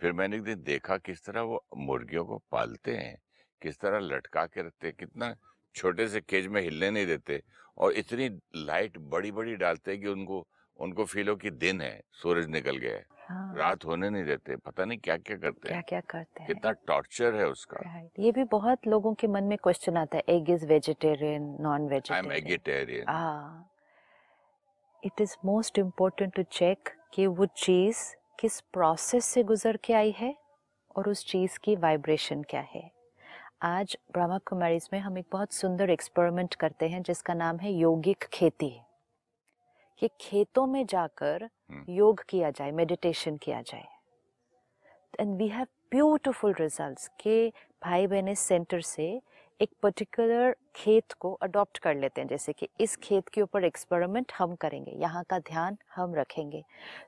फिर 0.00 0.12
मैंने 0.12 0.36
एक 0.36 0.42
दिन 0.42 0.62
देखा 0.62 0.96
किस 0.98 1.24
तरह 1.24 1.42
वो 1.42 1.64
मुर्गियों 1.76 2.24
को 2.24 2.42
पालते 2.52 2.96
हैं 2.96 3.16
किस 3.62 3.78
तरह 3.80 3.98
लटका 3.98 4.44
के 4.46 4.62
रखते 4.62 4.86
हैं 4.86 4.96
कितना 4.98 5.34
छोटे 5.74 6.06
से 6.08 6.20
केज 6.20 6.46
में 6.46 6.60
हिलने 6.62 6.90
नहीं 6.90 7.06
देते 7.06 7.42
और 7.78 7.92
इतनी 7.92 8.28
लाइट 8.56 8.98
बड़ी 9.12 9.32
बड़ी 9.32 9.56
डालते 9.56 9.90
हैं 9.90 10.00
कि 10.00 10.08
उनको 10.08 10.46
उनको 10.78 11.04
फील 11.04 11.28
हो 11.28 11.34
कि 11.36 11.50
दिन 11.50 11.80
है 11.80 12.00
सूरज 12.22 12.48
निकल 12.50 12.76
गया 12.76 12.94
है। 12.94 13.04
हाँ। 13.28 13.54
रात 13.56 13.84
होने 13.84 14.08
नहीं 14.10 14.24
देते 14.24 14.56
पता 14.56 14.84
नहीं 14.84 14.98
क्या 14.98 15.16
क्या 15.16 15.36
करते 15.36 15.68
क्या 15.68 15.80
क्या 15.80 16.00
करते 16.00 16.42
हैं। 16.42 16.46
कितना 16.46 16.70
टॉर्चर 16.86 17.34
है 17.34 17.46
उसका। 17.48 18.00
ये 18.18 18.32
भी 18.32 18.44
बहुत 18.44 18.86
लोगों 18.86 19.14
के 19.14 19.26
मन 19.26 19.44
में 19.44 19.56
क्वेश्चन 19.58 19.96
आता 19.96 20.16
है 20.16 20.22
egg 20.28 20.50
is 20.50 20.66
vegetarian 20.66 21.56
non 21.60 21.70
I 21.72 21.78
am 21.78 21.88
vegetarian 21.88 22.32
eggetarian. 22.32 23.04
हाँ। 23.08 23.70
It 25.02 25.20
is 25.20 25.36
most 25.44 25.78
important 25.78 26.34
to 26.34 26.42
check 26.42 26.88
कि 27.14 27.26
वो 27.26 27.46
चीज़ 27.56 28.04
किस 28.38 28.60
प्रोसेस 28.60 29.24
से 29.24 29.42
गुजर 29.42 29.76
के 29.76 29.92
आई 29.92 30.10
है 30.10 30.36
और 30.96 31.08
उस 31.08 31.26
चीज़ 31.26 31.58
की 31.58 31.76
वाइब्रेशन 31.76 32.42
क्या 32.42 32.60
है। 32.60 32.90
आज 33.62 33.96
ब्रह्मा 34.12 34.38
कुमारीज 34.38 34.88
में 34.92 35.00
हम 35.00 35.18
एक 35.18 35.26
बहुत 35.32 35.52
सुंदर 35.52 35.90
एक्सपेरिमेंट 35.90 36.54
करते 36.54 36.88
हैं 36.88 37.02
जिसका 37.02 37.34
नाम 37.34 37.56
है 37.56 37.72
योगिक 37.72 38.24
खेती। 38.32 38.80
कि 39.98 40.10
खेतों 40.20 40.66
में 40.66 40.86
जाकर 40.86 41.50
हम्म। 41.70 41.92
योग 41.92 42.24
किया 42.28 42.50
जाए 42.50 42.70
मेडिटेशन 42.70 43.36
किया 43.36 43.62
जाए। 43.62 43.84
And 45.20 45.36
we 45.36 45.48
have 45.48 45.66
beautiful 45.90 46.54
results 46.60 47.10
के 47.20 47.52
भाई 47.84 48.06
बहने 48.06 48.34
सेंटर 48.34 48.80
से 48.80 49.22
एक 49.60 49.70
पर्टिकुलर 49.82 50.54
खेत 50.76 51.12
को 51.12 51.32
अडॉप्ट 51.42 51.78
कर 51.78 51.94
लेते 51.94 52.20
हैं। 52.20 52.28
जैसे 52.28 52.52
कि 52.52 52.68
इस 52.80 52.96
खेत 52.96 53.28
के 53.28 53.42
ऊपर 53.42 53.64
एक्सपेरिमेंट 53.64 54.32
हम 54.38 54.54
करेंगे, 54.54 54.92
यहाँ 54.92 55.22
का 55.30 55.38
ध्यान 55.38 55.76
हम 55.94 56.14
रखेंगे। 56.14 56.62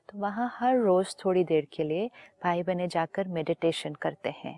तो 0.09 0.17
वहाँ 0.17 0.49
हर 0.53 0.77
रोज़ 0.77 1.15
थोड़ी 1.25 1.43
देर 1.43 1.67
के 1.73 1.83
लिए 1.83 2.07
भाई 2.43 2.63
बहने 2.63 2.87
जाकर 2.87 3.27
मेडिटेशन 3.27 3.95
करते 3.95 4.29
हैं। 4.37 4.55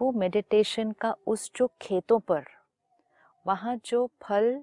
वो 0.00 0.10
मेडिटेशन 0.12 0.92
का 0.92 1.14
उस 1.26 1.50
जो 1.56 1.70
खेतों 1.82 2.18
पर, 2.20 2.44
वहाँ 3.46 3.78
जो 3.86 4.08
फल, 4.22 4.60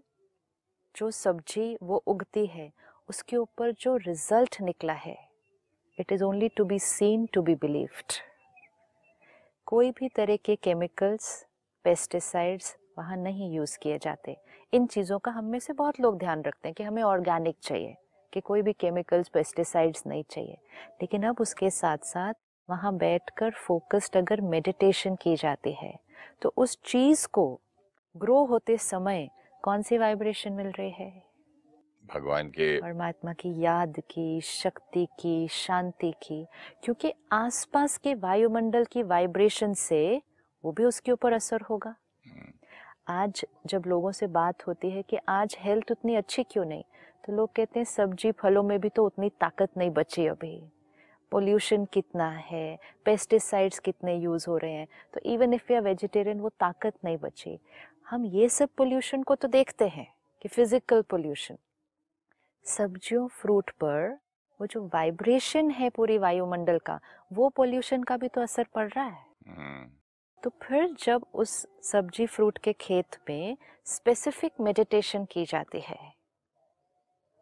जो 0.96 1.12
सब्ज़ी 1.12 1.78
वो 1.84 2.04
उगती 2.08 2.46
है, 2.46 2.72
उसके 3.10 3.38
ऊपर 3.38 3.72
जो 3.72 3.96
रिज़ल्ट 3.98 4.62
निकला 4.62 4.94
है 4.94 5.18
it 5.98 6.12
is 6.12 6.24
only 6.24 6.50
to 6.50 6.66
be 6.66 6.80
seen 6.82 7.26
to 7.26 7.42
be 7.42 7.56
believed 7.56 8.14
कोई 9.68 9.92
भी 9.92 10.10
तरह 10.10 10.36
के 10.36 10.56
केमिकल्स 10.56 11.45
पेस्टिसाइड्स 11.86 12.76
वहाँ 12.98 13.18
नहीं 13.18 13.52
यूज़ 13.56 13.78
किए 13.82 13.98
जाते। 13.98 14.38
इन 14.74 14.86
चीज़ों 14.88 15.20
का 15.20 15.32
हम 15.32 15.46
में 15.46 15.60
से 15.60 15.74
बहुत 15.74 16.00
लोग 16.00 16.18
ध्यान 16.20 16.42
रखते 16.42 16.68
हैं 16.68 16.74
कि 16.74 16.84
हमें 16.84 17.02
ऑर्गेनिक 17.04 17.56
चाहिए 17.62 17.96
कि 18.34 18.40
कोई 18.40 18.62
भी 18.62 18.74
केमिकल्स 18.74 19.28
पेस्टिसाइड्स 19.28 20.04
नहीं 20.08 20.24
चाहिए। 20.32 20.58
लेकिन 21.02 21.24
अब 21.24 21.42
उसके 21.42 21.70
साथ 21.70 21.98
साथ 22.06 22.34
वहाँ 22.70 22.96
बैठकर 22.98 23.52
फोकस्ड 23.58 24.18
अगर 24.18 24.42
मेडिटेशन 24.42 25.16
की 25.16 25.36
जाती 25.36 25.72
है 25.74 25.94
तो 26.42 26.54
उस 26.58 26.78
चीज़ 26.86 27.28
को 27.28 27.48
ग्रो 28.16 28.44
होते 28.46 28.78
समय 28.78 29.28
कौन 29.64 29.82
सी 29.82 29.98
वाइब्रेशन 29.98 30.54
मिल 30.54 30.68
रही 30.68 30.92
है? 30.92 31.12
भगवान 32.06 32.48
के 32.50 32.78
परमात्मा 32.82 33.34
की 33.34 33.50
याद 33.62 34.00
की 34.12 34.42
शक्ति 34.42 35.06
की 35.20 35.48
शांति 35.48 36.12
की 36.24 36.46
क्योंकि 36.84 37.14
आसपास 37.32 37.98
के 37.98 38.14
वायुमंडल 38.16 38.86
की 38.86 39.04
वाइब्रेशन 39.04 39.74
से 39.74 40.22
वो 40.66 40.72
भी 40.72 40.84
उसके 40.86 41.12
ऊपर 41.12 41.34
असर 41.34 41.62
होगा। 41.62 41.96
आज 43.10 43.46
जब 43.68 43.84
लोगों 43.88 44.12
से 44.12 44.28
बात 44.28 44.66
होती 44.68 44.90
है 44.92 45.02
कि 45.02 45.18
आज 45.30 45.56
हेल्थ 45.60 45.92
उतनी 45.92 46.16
अच्छी 46.16 46.44
क्यों 46.44 46.64
नहीं 46.66 46.84
तो 47.24 47.34
लोग 47.36 47.50
कहते 47.56 47.80
हैं 47.80 47.86
सब्ज़ी 47.86 48.32
फलों 48.32 48.64
में 48.64 48.80
भी 48.80 48.90
तो 48.90 49.06
उतनी 49.06 49.30
ताकत 49.42 49.78
नहीं 49.78 49.90
बची 49.92 50.26
अभी। 50.28 50.58
पोल्यूशन 51.32 51.86
कितना 51.86 52.30
है 52.42 52.78
पेस्टिसाइड्स 53.06 53.80
कितने 53.80 54.16
यूज़ 54.16 54.46
हो 54.50 54.58
रहे 54.58 54.72
हैं 54.72 54.88
तो 55.14 55.20
even 55.26 55.54
if 55.54 55.72
you 55.72 55.78
are 55.78 55.84
vegetarian 55.84 56.40
वो 56.40 56.50
ताकत 56.60 56.94
नहीं 57.06 57.18
बची। 57.18 57.58
हम 58.08 58.26
ये 58.28 58.50
सब 58.50 58.70
पोल्यूशन 58.78 59.24
को 59.24 59.36
तो 59.36 59.48
देखते 59.48 59.88
हैं 59.88 60.08
कि 60.42 60.50
फ़िज़िकल 60.50 61.02
पोल्यूशन 61.10 61.58
सब्जियों 62.66 63.28
फ्रूट 63.34 63.72
पर 63.82 64.18
वो 64.60 64.68
जो 64.68 64.84
वाइब्रेशन 64.94 65.70
है 65.72 65.90
पूरी 65.90 66.18
वायुमंडल 66.18 66.78
का 66.86 67.00
वो 67.32 67.50
पोल्यूशन 67.50 68.04
का 68.04 68.18
भी 68.18 68.28
तो 68.28 68.42
असर 68.42 68.68
पड़ 68.76 68.88
रहा 68.88 69.06
है। 69.06 69.24
हम्म, 69.48 69.90
तो 70.46 70.52
फिर 70.62 70.90
जब 71.00 71.26
उस 71.34 71.52
सब्ज़ी 71.84 72.26
फ्रूट 72.26 72.58
के 72.58 72.72
खेत 72.74 73.16
में 73.30 73.58
स्पेसिफिक 73.86 74.52
मेडिटेशन 74.62 75.24
की 75.26 75.46
जाती 75.46 75.80
है 75.80 75.98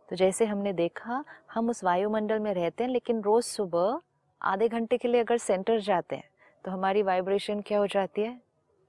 तो 0.10 0.16
जैसे 0.16 0.46
हमने 0.46 0.72
देखा, 0.74 1.24
हम 1.54 1.70
उस 1.70 1.84
वायुमंडल 1.84 2.40
में 2.40 2.54
रहते 2.54 2.84
हैं, 2.84 2.92
लेकिन 2.92 3.20
रोज 3.22 3.44
सुबह 3.44 4.00
आधे 4.42 4.70
घंटे 4.70 4.98
के 4.98 5.08
लिए 5.08 5.22
अगर 5.22 5.38
सेंटर 5.38 5.80
जाते 5.80 6.16
हैं 6.16 6.30
तो 6.66 6.72
हमारी 6.72 7.04
वाइब्रेशन 7.04 7.62
क्या 7.62 7.80
हो 7.80 7.88
जाती 7.88 8.22
है? 8.22 8.40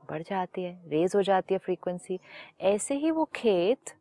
बढ़ 0.00 0.22
जाती 0.22 0.62
है 0.62 0.78
रेज 0.88 1.16
हो 1.16 1.22
जाती 1.22 1.54
है 1.54 1.58
फ्रीक्वेंसी 1.58 2.18
ऐसे 2.62 2.94
ही 2.94 3.10
वो 3.10 3.24
खेत 3.34 3.94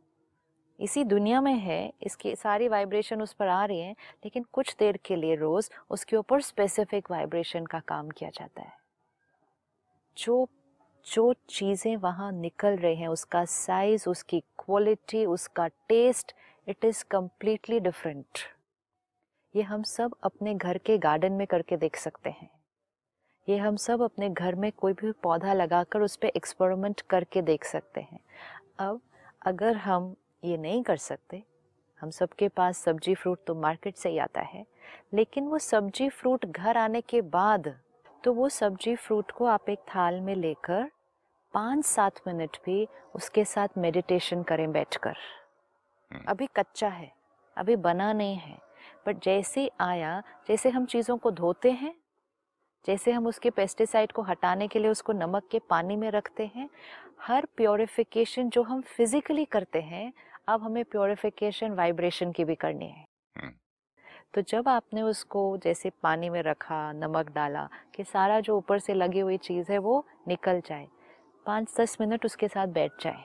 इसी 0.79 1.03
दुनिया 1.05 1.41
में 1.41 1.53
है, 1.53 1.91
इसकी 2.03 2.36
सारी 2.36 2.67
वाइब्रेशन 2.67 3.22
उस 3.22 3.34
पर 3.34 3.48
आ 3.48 3.65
रही 3.65 3.79
है, 3.79 3.91
लेकिन 4.25 4.46
कुछ 4.53 4.75
देर 4.79 5.00
के 5.05 5.15
लिए 5.15 5.36
रोज 5.36 5.70
उसके 5.89 6.15
ऊपर 6.15 6.41
स्पेसिफिक 6.41 7.12
वाइब्रेशन 7.12 7.65
का 7.65 7.79
काम 7.79 8.10
किया 8.10 8.29
जाता 8.29 8.62
है। 8.62 8.82
जो 10.17 10.48
जो 11.05 11.34
चीज़ें 11.50 11.96
वहाँ 11.98 12.32
निकल 12.32 12.75
रही 12.77 12.96
हैं, 12.96 13.08
उसका 13.08 13.43
साइज़ 13.46 14.08
उसकी 14.10 14.39
क्वालिटी 14.60 15.25
उसका 15.25 15.67
taste 15.67 16.34
it 16.67 16.86
is 16.86 17.03
completely 17.12 17.79
different 17.79 18.39
ये 19.55 19.63
हम 19.63 19.84
सब 19.84 20.15
अपने 20.24 20.53
घर 20.55 20.77
के 20.77 20.98
गार्डन 20.98 21.32
में 21.32 21.46
करके 21.48 21.77
देख 21.77 21.96
सकते 21.96 22.29
हैं। 22.29 22.50
ये 23.48 23.58
हम 23.58 23.75
सब 23.75 24.01
अपने 24.01 24.29
घर 24.29 24.55
में 24.55 24.72
कोई 24.72 24.93
भी 24.93 25.12
पौधा 25.24 25.53
लगाकर 25.53 26.01
उस 26.01 26.15
पर 26.15 26.27
एक्सपेरिमेंट 26.27 27.01
करके 27.01 27.41
देख 27.41 27.65
सकते 27.65 28.01
हैं। 28.01 28.20
अब 28.79 29.01
अगर 29.41 29.77
हम 29.77 30.15
ये 30.43 30.58
नहीं 30.58 30.82
कर 30.84 30.98
सकते, 30.98 31.43
हम 32.01 32.10
सबके 32.12 32.48
पास 32.50 32.77
सब्ज़ी 32.77 33.15
फ्रूट 33.15 33.39
तो 33.48 33.55
मार्केट 33.55 33.96
से 33.96 34.10
ही 34.10 34.17
आता 34.17 34.41
है, 34.43 34.65
लेकिन 35.13 35.48
वो 35.48 35.60
सब्ज़ी 35.60 36.10
फ्रूट 36.10 36.46
घर 36.46 36.77
आने 36.77 37.01
के 37.01 37.22
बाद 37.22 37.74
तो 38.24 38.34
वो 38.34 38.50
सब्ज़ी 38.50 38.96
फ्रूट 38.96 39.32
को 39.32 39.46
आप 39.46 39.70
एक 39.70 39.80
थाल 39.96 40.20
में 40.22 40.36
लेकर 40.36 40.89
पाँच 41.53 41.86
सात 41.86 42.20
मिनट 42.27 42.58
भी 42.65 42.88
उसके 43.15 43.44
साथ 43.46 43.77
मेडिटेशन 43.77 44.44
करें 44.44 44.72
बैठकर 44.72 45.15
हम्म। 46.12 46.24
अभी 46.27 46.48
कच्चा 46.56 46.88
है 46.88 47.12
अभी 47.58 47.75
बना 47.75 48.12
नहीं 48.13 48.36
है 48.36 48.58
बट 49.08 49.24
जैसे 49.24 49.70
आया 49.82 50.22
जैसे 50.48 50.70
हम 50.70 50.86
चीज़ों 50.86 51.18
को 51.18 51.32
धोते 51.32 51.72
हैं 51.72 51.94
जैसे 52.86 53.12
हम 53.12 53.27
उसके 53.27 53.50
पेस्टिसाइड 53.50 54.12
को 54.12 54.22
हटाने 54.22 54.68
के 54.68 54.80
लिए 54.80 54.92
उसको 54.92 55.13
नमक 55.13 55.48
के 55.51 55.60
पानी 55.70 55.96
में 55.96 56.10
रखते 56.12 56.51
हैं 56.56 56.70
हर 57.22 57.46
प्योरिफिकेशन 57.58 58.50
जो 58.50 58.63
हम 58.63 58.82
फिजिकली 58.88 59.46
करते 59.46 59.82
हैं 59.82 60.12
अब 60.48 60.63
हमें 60.63 60.84
प्योरिफिकेशन 60.86 61.72
वाइब्रेशन 61.72 62.32
की 62.32 62.44
भी 62.46 62.56
करनी 62.56 62.88
है। 62.88 63.06
तो 64.34 64.42
जब 64.42 64.70
आपने 64.70 65.02
उसको 65.02 65.58
जैसे 65.58 65.90
पानी 66.04 66.30
में 66.30 66.42
रखा, 66.44 66.92
नमक 66.92 67.30
डाला 67.30 67.70
कि 67.96 68.04
सारा 68.04 68.40
जो 68.40 68.58
ऊपर 68.58 68.80
से 68.80 68.94
लगी 68.94 69.20
हुई 69.20 69.38
चीज़ 69.38 69.72
है 69.72 69.78
वो 69.78 70.06
निकल 70.28 70.62
जाए 70.62 70.88
पाँच 71.46 71.75
दस 71.80 71.98
मिनट 72.02 72.25
उसके 72.25 72.48
साथ 72.48 72.68
बैठ 72.68 72.92
जाए। 73.02 73.24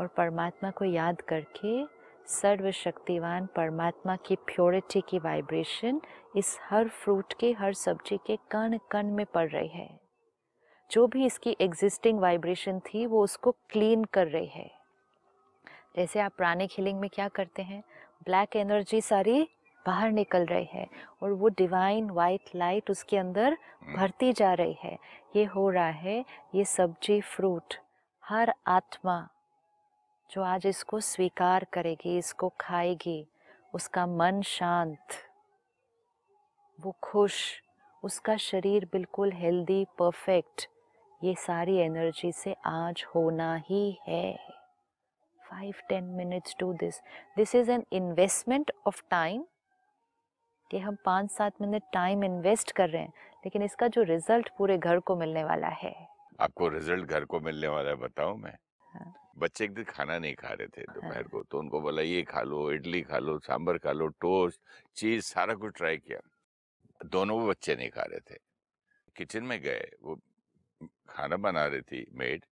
और 0.00 0.06
परमात्मा 0.06 0.70
को 0.70 0.84
याद 0.84 1.20
करके 1.20 1.84
सर्वशक्तिवान 2.26 3.46
परमात्मा 3.46 4.16
की 4.16 4.36
प्योरिटी 4.36 5.00
की 5.00 5.18
वाइब्रेशन 5.18 6.00
इस 6.36 6.58
हर 6.62 6.88
फ्रूट 6.88 7.32
के, 7.32 7.52
हर 7.52 7.74
सब्ज़ी 7.74 8.16
के 8.16 8.36
कण 8.36 8.78
कण 8.90 9.06
में 9.06 9.26
पड़ 9.26 9.48
रही 9.48 9.68
है। 9.68 10.00
जो 10.90 11.06
भी 11.06 11.26
इसकी 11.26 11.56
एग्जिस्टिंग 11.60 12.20
वाइब्रेशन 12.20 12.80
थी 12.80 13.06
वो 13.06 13.24
उसको 13.24 13.50
क्लीन 13.50 14.04
कर 14.04 14.26
रही 14.26 14.46
है। 14.46 14.70
जैसे 15.96 16.20
आप 16.20 16.32
प्राणिक 16.36 16.70
हीलिंग 16.72 17.00
में 17.00 17.10
क्या 17.10 17.28
करते 17.28 17.62
हैं? 17.62 17.82
ब्लैक 18.24 18.56
एनर्जी 18.56 19.00
सारी 19.00 19.48
बाहर 19.88 20.10
निकल 20.12 20.46
रही 20.46 20.68
है 20.72 20.86
और 21.22 21.32
वो 21.32 21.48
डिवाइन 21.58 22.10
वाइट 22.10 22.50
लाइट 22.54 22.90
उसके 22.90 23.16
अंदर 23.16 23.52
हम्म, 23.52 23.96
भरती 23.96 24.32
जा 24.32 24.52
रही 24.54 24.76
है। 24.82 24.96
ये 25.36 25.44
हो 25.46 25.68
रहा 25.70 25.88
है 25.88 26.24
ये 26.54 26.64
सब्ज़ी 26.66 27.20
फ्रूट 27.20 27.74
हर 28.24 28.52
आत्मा 28.66 29.28
जो 30.30 30.42
आज 30.42 30.66
इसको 30.66 31.00
स्वीकार 31.00 31.66
करेगी 31.72 32.16
इसको 32.18 32.52
खाएगी 32.60 33.24
उसका 33.74 34.06
मन 34.06 34.40
शांत 34.46 35.14
वो 36.78 36.94
खुश 37.02 37.40
उसका 38.02 38.36
शरीर 38.36 38.88
बिल्कुल 38.92 39.32
हेल्दी 39.32 39.84
परफेक्ट 39.98 40.66
ये 41.20 41.34
सारी 41.38 41.76
एनर्जी 41.76 42.32
से 42.32 42.54
आज 42.66 43.04
होना 43.14 43.54
ही 43.68 43.98
है। 44.08 44.36
Five 45.40 45.74
ten 45.88 46.04
minutes 46.16 46.56
to 46.58 46.72
this 46.74 47.00
this 47.36 47.54
is 47.54 47.70
an 47.70 47.84
investment 47.92 48.72
of 48.86 49.02
time 49.10 49.44
कि 50.70 50.78
हम 50.78 50.96
पाँच 51.04 51.30
सात 51.30 51.60
मिनट 51.60 51.82
टाइम 51.92 52.24
इन्वेस्ट 52.24 52.72
कर 52.72 52.88
रहे 52.88 53.02
हैं 53.02 53.12
लेकिन 53.44 53.62
इसका 53.62 53.88
जो 53.88 54.02
रिज़ल्ट 54.04 54.48
पूरे 54.58 54.78
घर 54.78 54.98
को 55.00 55.16
मिलने 55.16 55.44
वाला 55.44 55.68
है 55.82 55.94
आपको 56.40 56.68
रिज़ल्ट 56.68 57.10
घर 57.10 57.24
को 57.24 57.40
मिलने 57.40 57.68
वाला 57.68 57.90
है 57.90 57.96
बताऊँ 57.96 58.36
मैं 58.38 58.56
हाँ। 58.92 59.14
बच्चे 59.38 59.64
एक 59.64 59.74
दिन 59.74 59.84
खाना 59.84 60.18
नहीं 60.18 60.34
खा 60.34 60.48
रहे 60.50 60.66
थे 60.68 60.82
दोपहर 60.84 61.14
हाँ। 61.14 61.22
को 61.22 61.42
तो 61.42 61.58
उनको 61.58 61.80
बोला 61.80 62.02
ये 62.02 62.22
खा 62.22 62.42
लो 62.42 62.70
इडली 62.72 63.00
खा 63.02 63.18
लो 63.18 63.38
सांभर 63.38 63.78
खा 63.78 63.92
लो 63.92 64.06
टोस्ट 64.20 64.60
चीज़ 64.96 65.24
सारा 65.24 65.54
कुछ 65.54 65.76
ट्राई 65.76 65.96
किया 65.96 66.20
दोनों 67.00 67.38
वो 67.40 67.48
बच्चे 67.48 67.76
नहीं 67.76 67.88
खा 67.90 68.02
रहे 68.02 68.20
थे 68.30 68.38
किचन 69.16 69.44
में 69.44 69.60
गए 69.60 69.90
वो 70.02 70.18
खाना 71.08 71.36
बना 71.38 71.66
रही 71.66 71.80
थी 71.82 72.06
मेड 72.12 72.44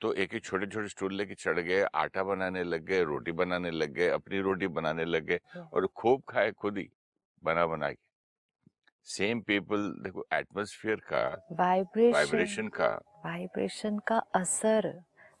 तो 0.00 0.12
एक 0.14 0.34
एक 0.34 0.44
छोटे 0.44 0.66
छोटे 0.66 0.88
स्टूल 0.88 1.14
लेके 1.14 1.34
चढ़ 1.34 1.58
गए 1.60 1.80
आटा 1.94 2.22
बनाने 2.22 2.62
लग 2.64 2.84
गए 2.84 3.02
रोटी 3.04 3.32
बनाने 3.32 3.70
लग 3.70 3.92
गए 3.92 4.08
अपनी 4.10 4.40
रोटी 4.40 4.66
बनाने 4.70 5.04
लग 5.04 5.24
गए 5.24 5.40
हाँ। 5.54 5.68
और 5.72 5.86
खूब 5.94 6.22
खाए 6.28 6.50
खुद 6.52 6.78
ही 6.78 6.88
बना 7.44 7.66
बना 7.66 7.90
के। 7.90 7.96
सेम 9.06 9.40
पीपल 9.40 9.88
देखो 10.02 10.24
एटमोस्फियर 10.34 11.00
का 11.12 11.26
वाइब्रेशन 11.52 12.14
वाइब्रेशन 12.14 12.68
का। 12.68 12.88
वाइब्रेशन 13.24 13.98
का 13.98 14.18
असर 14.34 14.92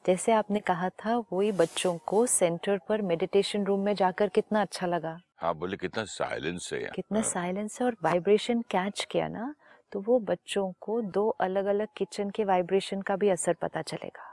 जैसे 0.04 0.32
आपने 0.32 0.60
कहा 0.60 0.88
था 0.88 1.16
वही 1.32 1.52
बच्चों 1.52 1.96
को 2.06 2.24
सेंटर 2.26 2.78
पर 2.88 3.02
मेडिटेशन 3.02 3.64
रूम 3.64 3.80
में 3.80 3.94
जाकर 3.94 4.28
कितना 4.28 4.62
अच्छा 4.62 4.86
लगा। 4.86 5.18
हाँ 5.40 5.54
बोले 5.54 5.76
कितना 5.76 6.04
साइलेंस 6.04 6.70
है 6.72 6.80
यहाँ 6.80 6.92
कितना 6.94 7.18
हाँ, 7.18 7.28
साइलेंस 7.28 7.80
है 7.80 7.86
और 7.86 7.96
वाइब्रेशन 8.04 8.62
कैच 8.62 9.06
किया 9.10 9.28
ना 9.28 9.54
तो 9.92 10.00
वो 10.00 10.18
बच्चों 10.20 10.70
को 10.80 11.00
दो 11.02 11.28
अलग 11.28 11.66
अलग 11.66 11.88
किचन 11.96 12.30
के 12.30 12.44
वाइब्रेशन 12.44 13.02
का 13.02 13.16
भी 13.16 13.28
असर 13.28 13.54
पता 13.62 13.82
चलेगा। 13.82 14.26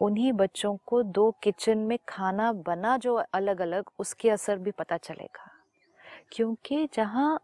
उन्हीं 0.00 0.32
बच्चों 0.32 0.76
को 0.86 1.02
दो 1.02 1.30
किचन 1.42 1.78
में 1.78 1.98
खाना 2.08 2.52
बना 2.52 2.96
जो 2.96 3.14
अलग 3.14 3.60
अलग 3.60 3.90
उसके 3.98 4.30
असर 4.30 4.58
भी 4.58 4.70
पता 4.70 4.96
चलेगा। 4.96 5.50
क्योंकि 6.32 6.88
जहाँ 6.94 7.40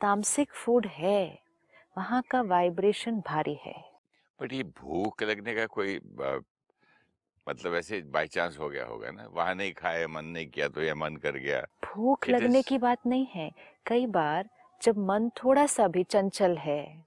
तामसिक 0.00 0.52
फ़ूड 0.52 0.86
है 0.86 1.42
वहाँ 1.96 2.22
का 2.30 2.42
वाइब्रेशन 2.42 3.20
भारी 3.20 3.54
है। 3.54 3.84
बट 4.42 4.52
ये 4.52 4.62
भूख 4.62 5.22
लगने 5.22 5.54
का 5.54 5.66
कोई 5.66 6.00
मतलब 7.48 7.74
ऐसे 7.74 8.00
बाय 8.02 8.26
चांस 8.26 8.58
हो 8.58 8.68
गया 8.68 8.84
होगा 8.84 9.10
ना? 9.10 9.26
वहाँ 9.32 9.54
नहीं 9.54 9.72
खाए 9.72 10.06
मन 10.06 10.24
नहीं 10.24 10.46
किया 10.46 10.68
तो 10.68 10.82
ये 10.82 10.94
मन 10.94 11.16
कर 11.16 11.32
गया। 11.32 11.60
भूख 11.60 12.28
लगने 12.28 12.58
is- 12.58 12.68
की 12.68 12.78
बात 12.78 13.06
नहीं 13.06 13.26
है। 13.26 13.50
कई 13.86 14.06
बार 14.06 14.48
जब 14.82 14.98
मन 14.98 15.28
थोड़ा 15.28 15.66
सा 15.66 15.88
भी 15.88 16.04
चंचल 16.04 16.56
है 16.56 17.04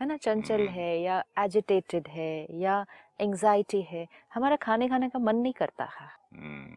है 0.00 0.06
ना? 0.06 0.16
चंचल 0.16 0.60
हम्म। 0.60 0.70
है 0.70 1.00
या 1.00 1.24
एजिटेटेड 1.38 2.08
है 2.08 2.60
या 2.60 2.86
एंजाइटी 3.20 3.82
है 3.82 4.06
हमारा 4.34 4.56
खाने 4.56 4.88
खाने 4.88 5.08
का 5.08 5.18
मन 5.18 5.36
नहीं 5.36 5.52
करता। 5.52 5.84
है 5.84 6.08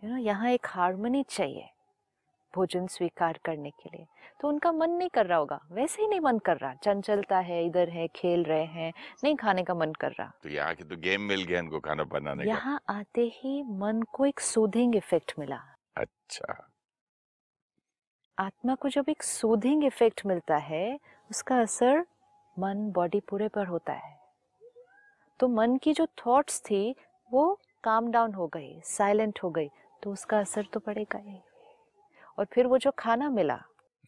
यू 0.04 0.10
नो 0.10 0.18
यहाँ 0.18 0.50
एक 0.50 0.68
हारमोनी 0.70 1.24
चाहिए। 1.24 1.70
भोजन 2.56 2.88
स्वीकार 2.88 3.40
करने 3.46 3.70
के 3.72 3.90
लिए। 3.90 4.06
तो 4.42 4.48
उनका 4.48 4.72
मन 4.72 4.92
नहीं 4.92 5.10
कर 5.10 5.26
रहा 5.26 5.38
होगा। 5.38 5.60
वैसे 5.72 6.02
ही 6.02 6.08
नहीं 6.08 6.20
मन 6.20 6.40
कर 6.40 6.58
रहा। 6.58 6.74
चंचलता 6.76 7.38
है 7.40 7.66
इधर 7.66 7.90
है 7.90 8.08
खेल 8.16 8.44
रहे 8.44 8.66
हैं 8.66 8.92
नहीं 9.24 9.36
खाने 9.36 9.64
का 9.64 9.74
मन 9.74 9.94
कर 9.94 10.12
रहा। 10.12 10.32
तो 10.44 10.50
यहाँ 10.50 10.74
के 10.76 10.84
तो 10.84 10.98
गेम 10.98 11.22
मिल 11.22 11.44
गया 11.44 11.60
इनको 11.60 11.80
खाना 11.80 12.04
बनाने 12.06 12.44
का। 12.44 12.50
यहाँ 12.50 12.80
आते 12.90 13.32
ही 13.36 13.62
मन 13.64 14.02
को 14.14 14.26
एक 14.26 14.40
सूदिंग 14.40 14.96
इफ़ेक्ट 14.96 15.34
मिला। 15.40 15.60
अच्छा। 15.98 16.72
आत्मा 18.38 18.76
को 18.76 18.90
जब 18.90 19.10
एक 19.10 19.24
सूदिंग 19.24 19.84
इफ़ेक्ट 19.84 20.26
मिलता 20.26 20.56
है 20.58 21.00
उसका 21.30 21.60
असर 21.62 22.06
मन 22.58 22.92
बॉडी 22.92 23.20
पूरे 23.20 23.48
पर 23.48 23.68
होता 23.68 23.94
है। 23.94 24.14
तो 25.40 25.48
मन 25.48 25.78
की 25.78 25.94
जो 25.94 26.06
थॉट्स 26.18 26.62
थी 26.62 26.96
वो 27.32 27.60
काम 27.84 28.12
डाउन 28.12 28.34
हो 28.34 28.48
गई 28.48 28.80
साइलेंट 28.86 29.40
हो 29.44 29.50
गई 29.50 29.70
तो 30.04 30.12
उसका 30.12 30.40
असर 30.40 30.66
तो 30.74 30.80
पड़ेगा 30.80 31.20
ही। 31.20 31.40
और 32.38 32.46
फिर 32.46 32.68
वो 32.68 32.78
जो 32.78 32.92
खाना 33.00 33.30
मिला 33.30 33.60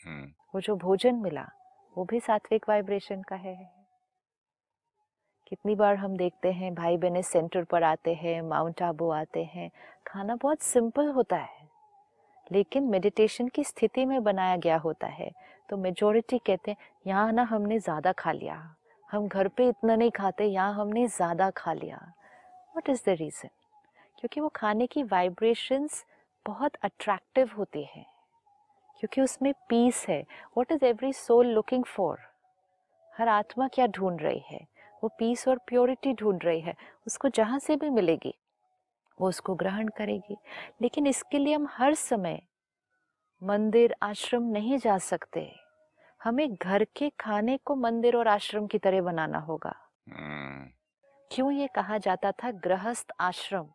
हम्म, 0.02 0.26
वो 0.54 0.62
जो 0.62 0.76
भोजन 0.78 1.16
मिला 1.16 1.48
वो 1.96 2.04
भी 2.06 2.20
सात्विक 2.20 2.70
वाइब्रेशन 2.70 3.22
का 3.22 3.36
है। 3.36 3.56
कितनी 5.48 5.76
बार 5.76 5.96
हम 5.96 6.16
देखते 6.18 6.52
हैं 6.52 6.74
भाई 6.76 6.98
बहने 6.98 7.22
सेंटर 7.24 7.64
पर 7.64 7.84
आते 7.84 8.14
हैं 8.14 8.42
माउंट 8.42 8.82
आबू 8.84 9.10
आते 9.12 9.44
हैं। 9.46 9.70
खाना 10.08 10.36
बहुत 10.36 10.62
सिंपल 10.62 11.08
होता 11.10 11.38
है 11.38 11.66
लेकिन 12.52 12.84
मेडिटेशन 12.84 13.48
की 13.48 13.64
स्थिति 13.64 14.06
में 14.06 14.24
बनाया 14.24 14.58
गया 14.58 14.78
होता 14.78 15.08
है। 15.08 15.32
तो 15.70 15.78
मेजोरिटी 15.78 16.38
कहते 16.38 16.72
हैं 16.72 16.78
यहाँ 17.08 17.32
ना 17.34 17.44
हमने 17.44 17.80
ज़्यादा 17.80 18.12
खा 18.12 18.32
लिया। 18.32 18.56
हम 19.10 19.28
घर 19.28 19.48
पे 19.48 19.68
इतना 19.70 19.96
नहीं 19.96 20.12
खाते 20.12 20.46
यहाँ 20.46 20.74
हमने 20.74 21.08
ज़्यादा 21.08 21.50
खा 21.58 21.74
लिया। 21.74 21.98
वट 22.78 22.90
इज़ 22.90 23.02
द 23.06 23.16
रीज़न 23.20 23.50
क्योंकि 24.20 24.42
वो 24.42 24.50
खाने 24.56 24.88
की 24.88 25.04
वाइब्रेशंस 25.06 26.04
बहुत 26.46 26.76
अट्रैक्टिव 26.84 27.50
होती 27.58 27.84
हैं। 27.86 28.06
क्योंकि 29.00 29.22
उसमें 29.22 29.54
पीस 29.70 30.06
है। 30.10 30.26
What 30.58 30.72
is 30.72 30.86
every 30.86 31.14
soul 31.14 31.48
looking 31.48 31.84
for 31.84 32.20
हर 33.18 33.28
आत्मा 33.28 33.68
क्या 33.68 33.88
ढूंढ 33.88 34.22
रही 34.22 34.40
है? 34.40 34.68
वो 35.04 35.10
पीस 35.20 35.48
और 35.48 35.58
प्योरिटी 35.58 36.14
ढूंढ 36.14 36.44
रही 36.44 36.62
है। 36.62 36.76
उसको 37.08 37.30
जहाँ 37.30 37.60
से 37.60 37.76
भी 37.76 37.90
मिलेगी 37.90 38.36
वो 39.22 39.30
उसको 39.30 39.56
ग्रहण 39.56 39.88
करेगी। 39.88 40.38
लेकिन 40.82 41.08
इसके 41.08 41.38
लिए 41.38 41.56
हम 41.56 41.68
हर 41.72 41.94
समय 41.94 42.42
मंदिर 43.44 43.96
आश्रम 44.02 44.44
नहीं 44.44 44.78
जा 44.78 44.98
सकते। 44.98 45.56
हमें 46.24 46.56
घर 46.56 46.84
के 46.84 47.10
खाने 47.10 47.58
को 47.58 47.76
मंदिर 47.76 48.16
और 48.16 48.28
आश्रम 48.28 48.68
की 48.68 48.80
तरह 48.80 49.02
बनाना 49.02 49.40
होगा। 49.40 49.76
हम्म, 50.10 50.68
क्यों 51.32 51.52
ये 51.52 51.68
कहा 51.68 51.98
जाता 51.98 52.32
था 52.32 52.52
गृहस्थ 52.52 53.12
आश्रम? 53.20 53.66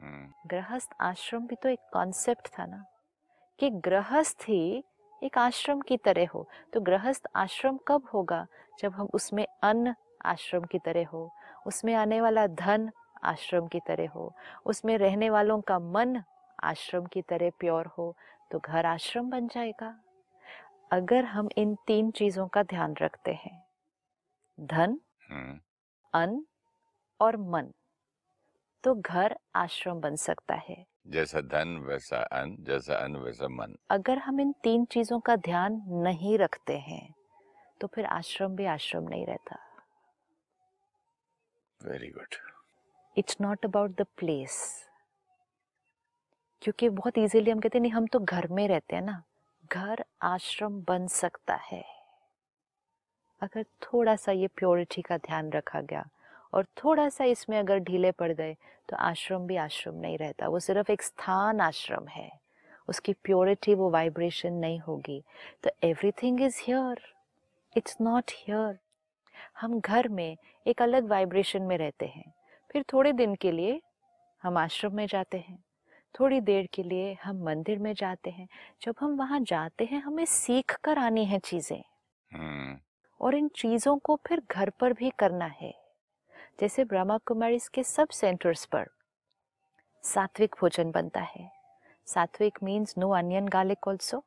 हम्म, 0.00 0.48
गृहस्थ 0.48 0.90
आश्रम 1.00 1.46
भी 1.46 1.56
तो 1.56 1.68
एक 1.68 1.80
कॉन्सेप्ट 1.92 2.48
था 2.48 2.66
ना। 2.66 2.84
कि 3.58 3.70
गृहस्थ 3.70 4.44
ही 4.48 4.84
एक 5.22 5.38
आश्रम 5.38 5.80
की 5.80 5.96
तरह 5.96 6.28
हो। 6.34 6.46
तो 6.72 6.80
गृहस्थ 6.80 7.28
आश्रम 7.36 7.78
कब 7.88 8.08
होगा? 8.14 8.46
जब 8.78 8.92
हम 8.92 9.08
उसमें 9.14 9.46
अन्न 9.62 9.94
आश्रम 10.26 10.64
की 10.64 10.78
तरह 10.78 11.06
हो 11.08 11.30
उसमें 11.66 11.94
आने 11.94 12.20
वाला 12.20 12.46
धन 12.46 12.90
आश्रम 13.24 13.66
की 13.66 13.80
तरह 13.80 14.10
हो 14.10 14.32
उसमें 14.66 14.96
रहने 14.98 15.30
वालों 15.30 15.60
का 15.60 15.78
मन 15.78 16.22
आश्रम 16.64 17.06
की 17.06 17.22
तरह 17.22 17.50
प्योर 17.60 17.86
हो 17.98 18.14
तो 18.50 18.58
घर 18.58 18.86
आश्रम 18.86 19.30
बन 19.30 19.48
जाएगा। 19.48 19.94
अगर 20.92 21.24
हम 21.24 21.48
इन 21.56 21.74
तीन 21.86 22.10
चीज़ों 22.10 22.46
का 22.48 22.62
ध्यान 22.62 22.94
रखते 23.02 23.32
हैं 23.34 23.56
धन 24.58 24.98
हम्म, 25.30 25.58
अन्न 26.14 26.44
और 27.20 27.36
मन 27.36 27.72
तो 28.84 28.94
घर 28.94 29.36
आश्रम 29.54 30.00
बन 30.00 30.16
सकता 30.16 30.54
है। 30.58 30.84
जैसा 31.08 31.40
धन 31.42 31.76
वैसा 31.84 32.18
अन्न 32.32 32.64
जैसा 32.64 32.94
अन्न 32.94 33.16
वैसा 33.16 33.48
मन। 33.48 33.76
अगर 33.90 34.18
हम 34.18 34.40
इन 34.40 34.52
तीन 34.62 34.84
चीज़ों 34.84 35.20
का 35.20 35.36
ध्यान 35.36 35.80
नहीं 36.04 36.36
रखते 36.38 36.78
हैं 36.78 37.14
तो 37.80 37.86
फिर 37.86 38.06
आश्रम 38.06 38.56
भी 38.56 38.64
आश्रम 38.66 39.08
नहीं 39.08 39.26
रहता। 39.26 39.58
Very 41.80 42.08
good 42.08 42.34
it's 43.16 43.36
not 43.40 43.64
about 43.64 43.96
the 44.00 44.06
place 44.16 44.58
क्योंकि 46.62 46.88
बहुत 46.90 47.18
इजीली 47.18 47.50
हम 47.50 47.60
कहते 47.60 47.78
हैं 47.78 47.82
नहीं 47.82 47.92
हम 47.92 48.06
तो 48.06 48.18
घर 48.18 48.46
में 48.48 48.66
रहते 48.68 48.96
हैं 48.96 49.02
ना। 49.02 49.22
घर 49.64 50.04
आश्रम 50.22 50.80
बन 50.88 51.06
सकता 51.06 51.54
है। 51.62 51.84
अगर 53.42 53.64
थोड़ा 53.82 54.14
सा 54.16 54.32
ये 54.32 54.46
प्योरिटी 54.56 55.02
का 55.02 55.16
ध्यान 55.18 55.50
रखा 55.52 55.80
गया 55.80 56.04
और 56.52 56.66
थोड़ा 56.84 57.08
सा 57.08 57.24
इसमें 57.24 57.58
अगर 57.58 57.78
ढीले 57.78 58.10
पड़ 58.12 58.32
गए 58.32 58.56
तो 58.88 58.96
आश्रम 58.96 59.46
भी 59.46 59.56
आश्रम 59.56 59.94
नहीं 59.94 60.18
रहता। 60.18 60.48
वो 60.48 60.60
सिर्फ़ 60.60 60.92
एक 60.92 61.02
स्थान 61.02 61.60
आश्रम 61.60 62.08
है। 62.08 62.30
उसकी 62.88 63.12
प्योरिटी 63.12 63.74
वो 63.74 63.90
वाइब्रेशन 63.90 64.52
नहीं 64.52 64.78
होगी। 64.78 65.22
तो 65.64 65.70
everything 65.82 66.40
is 66.40 66.60
here 66.62 67.00
it's 67.76 67.96
not 68.00 68.30
here 68.34 68.78
हम 69.60 69.80
घर 69.80 70.08
में 70.08 70.36
एक 70.66 70.82
अलग 70.82 71.08
वाइब्रेशन 71.08 71.62
में 71.62 71.78
रहते 71.78 72.06
हैं। 72.06 72.32
फिर 72.72 72.84
थोड़े 72.92 73.12
दिन 73.12 73.34
के 73.34 73.52
लिए 73.52 73.80
हम 74.42 74.58
आश्रम 74.58 74.94
में 74.94 75.06
जाते 75.06 75.38
हैं। 75.38 75.58
थोड़ी 76.20 76.40
देर 76.40 76.68
के 76.74 76.82
लिए 76.82 77.16
हम 77.24 77.42
मंदिर 77.44 77.78
में 77.78 77.92
जाते 77.94 78.30
हैं। 78.30 78.48
जब 78.82 78.94
हम 79.00 79.16
वहाँ 79.16 79.40
जाते 79.40 79.84
हैं 79.84 80.00
हमें 80.02 80.24
सीख 80.24 80.76
कर 80.84 80.98
आनी 80.98 81.24
है 81.24 81.38
चीज़ें। 81.38 81.82
हम्म, 82.32 82.78
और 83.20 83.34
इन 83.34 83.48
चीज़ों 83.48 83.98
को 83.98 84.18
फिर 84.26 84.42
घर 84.50 84.70
पर 84.70 84.92
भी 84.92 85.10
करना 85.10 85.44
है। 85.44 85.87
जैसे 86.60 86.84
ब्रह्मा 86.84 87.18
कुमारी 87.18 87.58
के 87.74 87.82
सब 87.82 88.08
सेंटर्स 88.08 88.64
पर। 88.64 88.88
सात्विक 90.02 90.56
भोजन 90.60 90.90
बनता 90.90 91.20
है। 91.20 91.50
Sattvic 92.06 92.58
means 92.62 92.94
no 92.98 93.10
onion 93.10 93.48
garlic 93.48 93.88
also 93.88 94.24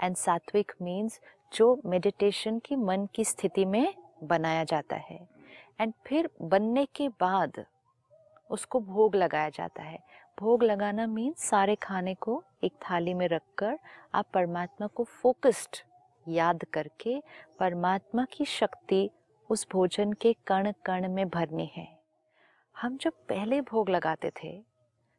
and 0.00 0.16
sattvic 0.16 0.72
means 0.82 1.20
जो 1.52 1.80
मेडिटेशन 1.86 2.58
की 2.58 2.76
मन 2.76 3.08
की 3.14 3.24
स्थिति 3.24 3.64
में 3.64 3.94
बनाया 4.24 4.64
जाता 4.64 4.96
है। 4.96 5.28
एंड 5.80 5.92
फिर 6.06 6.30
बनने 6.42 6.86
के 6.86 7.08
बाद 7.08 7.64
उसको 8.50 8.80
भोग 8.80 9.16
लगाया 9.16 9.48
जाता 9.48 9.82
है। 9.82 9.98
भोग 10.40 10.62
लगाना 10.62 11.06
मीन्स 11.06 11.38
सारे 11.38 11.76
खाने 11.76 12.14
को 12.14 12.44
एक 12.64 12.72
थाली 12.72 13.14
में 13.14 13.28
रखकर 13.28 13.78
आप 14.14 14.26
परमात्मा 14.34 14.86
को 14.86 15.04
फोकस्ड 15.04 15.76
याद 16.28 16.64
करके 16.64 17.22
परमात्मा 17.58 18.24
की 18.24 18.44
शक्ति 18.44 19.10
उस 19.52 19.66
भोजन 19.72 20.12
के 20.12 20.32
कण 20.46 20.72
कण 20.86 21.08
में 21.08 21.28
भरनी 21.28 21.70
है। 21.76 21.86
हम 22.76 22.96
जब 22.96 23.12
पहले 23.28 23.60
भोग 23.60 23.90
लगाते 23.90 24.30
थे 24.30 24.52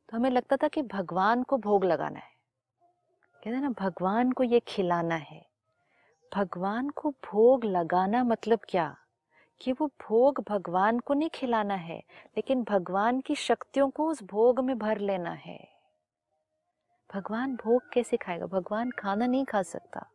तो 0.10 0.18
हमें 0.18 0.30
लगता 0.30 0.58
था 0.58 0.68
कि 0.68 0.82
भगवान 0.82 1.44
को 1.44 1.58
भोग 1.58 1.86
लगाना 1.86 2.20
है। 2.20 2.32
कहते 3.44 3.60
ना 3.60 3.70
भगवान 3.70 4.32
को 4.32 4.44
ये 4.44 4.60
खिलाना 4.60 5.16
है। 5.16 5.46
भगवान 6.36 6.90
को 6.90 7.10
भोग 7.12 7.66
लगाना 7.66 8.24
मतलब 8.24 8.60
क्या? 8.70 8.96
कि 9.62 9.72
वो 9.72 9.88
भोग 9.88 10.44
भगवान 10.50 11.00
को 11.00 11.14
नहीं 11.14 11.30
खिलाना 11.30 11.76
है 11.76 11.98
लेकिन 12.38 12.64
भगवान 12.64 13.22
की 13.22 13.36
शक्तियों 13.36 13.90
को 13.90 14.08
उस 14.10 14.24
भोग 14.24 14.60
में 14.60 14.78
भर 14.80 14.98
लेना 14.98 15.32
है। 15.32 15.68
भगवान 17.16 17.56
भोग 17.56 17.92
कैसे 17.94 18.18
खाएगा? 18.18 18.46
भगवान 18.46 18.92
खाना 18.92 19.26
नहीं 19.28 19.46
खा 19.46 19.62
सकता 19.62 20.06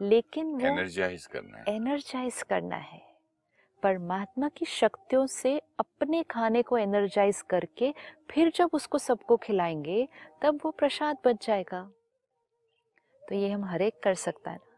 लेकिन 0.00 0.52
वो 0.52 0.66
एनर्जाइज 0.66 1.26
करना 1.26 1.58
है। 1.58 1.76
एनर्जाइज 1.76 2.42
करना 2.42 2.76
है। 2.76 3.11
परमात्मा 3.82 4.48
की 4.48 4.64
शक्तियों 4.64 5.26
से 5.26 5.58
अपने 5.58 6.22
खाने 6.22 6.62
को 6.62 6.78
एनर्जाइज 6.78 7.42
करके 7.42 7.94
फिर 8.30 8.52
जब 8.54 8.70
उसको 8.72 8.98
सबको 8.98 9.36
खिलाएँगे, 9.36 10.08
तब 10.42 10.60
वो 10.64 10.70
प्रसाद 10.70 11.16
बच 11.24 11.46
जाएगा। 11.46 11.90
तो 13.28 13.34
ये 13.34 13.50
हम 13.50 13.64
हरेक 13.64 14.00
कर 14.02 14.14
सकता 14.14 14.50
है। 14.50 14.56
ना 14.56 14.76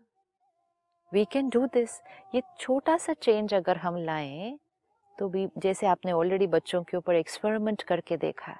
वी 1.12 1.25
कैन 1.25 1.49
डू 1.49 1.67
दिस 1.67 2.01
ये 2.35 2.43
छोटा 2.61 2.97
सा 2.97 3.12
चेंज 3.12 3.55
अगर 3.55 3.77
हम 3.77 3.97
लाएँ 3.97 4.59
तो 5.19 5.29
भी 5.29 5.49
जैसे 5.59 5.87
आपने 5.87 6.12
ऑलरेडी 6.12 6.47
बच्चों 6.47 6.83
के 6.83 6.97
ऊपर 6.97 7.14
एक्सपेरिमेंट 7.14 7.83
करके 7.83 8.17
देखा 8.17 8.53
है। 8.53 8.59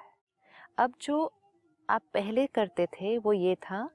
अब 0.77 0.93
जो 1.01 1.33
आप 1.89 2.01
पहले 2.13 2.47
करते 2.47 2.85
थे, 2.85 3.17
वो 3.17 3.33
ये 3.33 3.55
था 3.55 3.89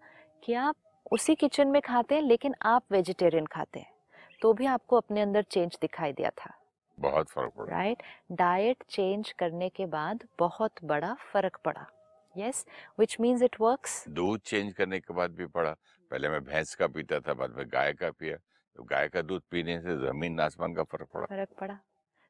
कि 0.45 0.55
आप 0.55 0.77
उसी 1.13 1.35
किचन 1.35 1.69
में 1.69 1.83
खाते 1.83 2.15
हैं, 2.15 2.23
लेकिन 2.23 2.55
आप 2.63 2.85
वेजिटेरियन 2.91 3.47
खाते 3.47 3.81
हैं। 3.81 3.93
तो 4.43 4.53
भी 4.53 4.67
आपको 4.67 4.97
अपने 4.97 5.21
अंदर 5.21 5.43
चेंज 5.43 5.79
दिखाई 5.81 6.13
दिया 6.13 6.31
था। 6.31 6.55
बहुत 6.99 7.29
फ़र्क 7.29 7.53
पड़ा। 7.59 7.77
राइट 7.79 8.03
डाइट 8.33 8.85
चेंज 8.91 9.33
करने 9.33 9.69
के 9.69 9.87
बाद 9.87 10.25
बहुत 10.39 10.73
बड़ा 10.85 11.15
फ़र्क 11.15 11.57
पड़ा। 11.65 11.87
Yes 12.37 12.67
which 12.99 13.17
means 13.21 13.43
it 13.43 13.57
works 13.61 14.05
दूध 14.09 14.41
चेंज 14.41 14.73
करने 14.73 15.01
के 15.01 15.15
बाद 15.15 15.31
भी 15.31 15.47
पड़ा। 15.47 15.71
पहले 16.11 16.29
मैं 16.29 16.45
भैंस 16.45 16.75
का 16.75 16.87
पीता 16.87 17.21
था 17.21 17.35
बाद 17.35 17.51
में 17.51 17.67
गाय 17.69 17.93
का 17.93 18.11
पिया। 18.11 18.37
तो 18.77 18.85
गाय 18.85 19.09
का 19.09 19.23
दूध 19.23 19.43
पीने 19.51 19.81
से 19.81 19.97
ज़मीन 19.97 20.41
आसमान 20.41 20.75
का 20.75 20.83
फ़र्क 20.83 21.09
पड़ा। 21.15 21.27
फ़र्क 21.27 21.49
पड़ा। 21.61 21.79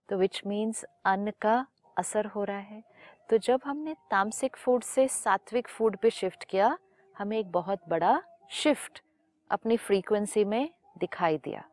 तो 0.09 0.17
विच 0.17 0.43
मीन्स 0.47 0.85
अन्न 1.05 1.31
का 1.31 1.67
असर 1.99 2.27
हो 2.27 2.45
रहा 2.45 2.59
है। 2.59 2.83
तो 3.31 3.39
जब 3.39 3.61
हमने 3.65 3.95
तामसिक 4.11 4.57
फ़ूड 4.57 4.83
से 4.83 5.09
सात्विक 5.09 5.69
फ़ूड 5.69 5.97
पे 5.97 6.11
शिफ्ट 6.11 6.45
किया 6.45 6.79
हमें 7.19 7.39
एक 7.39 7.53
बहुत 7.53 7.81
बड़ा 7.89 8.23
शिफ्ट 8.51 9.03
अपनी 9.51 9.77
फ्रीक्वेंसी 9.77 10.45
में 10.45 10.71
दिखाई 10.99 11.39
दिया। 11.39 11.70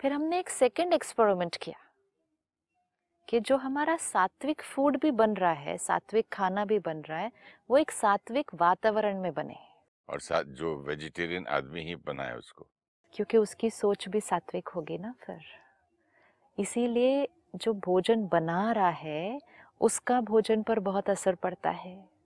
फिर 0.00 0.12
हमने 0.12 0.38
एक 0.38 0.48
सेकंड 0.48 0.92
एक्सपेरिमेंट 0.92 1.56
किया 1.56 1.76
कि 3.28 3.40
जो 3.40 3.56
हमारा 3.56 3.96
सात्विक 3.96 4.62
फ़ूड 4.62 4.96
भी 4.96 5.10
बन 5.10 5.34
रहा 5.34 5.52
है 5.52 5.78
सात्विक 5.78 6.26
खाना 6.32 6.64
भी 6.64 6.78
बन 6.78 7.00
रहा 7.00 7.18
है 7.18 7.32
वो 7.70 7.78
एक 7.78 7.90
सात्विक 7.90 8.50
वातावरण 8.54 9.20
में 9.20 9.34
बने 9.34 9.56
और 10.08 10.20
साथ 10.20 10.44
जो 10.44 10.76
वेजिटेरियन 10.76 11.46
आदमी 11.46 11.80
ही 11.80 11.94
बनाए 11.96 12.34
उसको। 12.34 12.66
क्योंकि 13.14 13.36
उसकी 13.36 13.70
सोच 13.70 14.08
भी 14.08 14.20
सात्विक 14.20 14.68
होगी 14.68 14.98
ना 14.98 15.14
फिर। 15.20 15.40
इसीलिए 16.58 17.28
जो 17.56 17.72
भोजन 17.72 18.28
बना 18.32 18.72
रहा 18.72 18.90
है 18.90 19.40
उसका 19.80 20.20
भोजन 20.20 20.62
पर 20.62 20.78
बहुत 20.78 21.10
असर 21.10 21.34
पड़ता 21.34 21.70
है। 21.70 22.19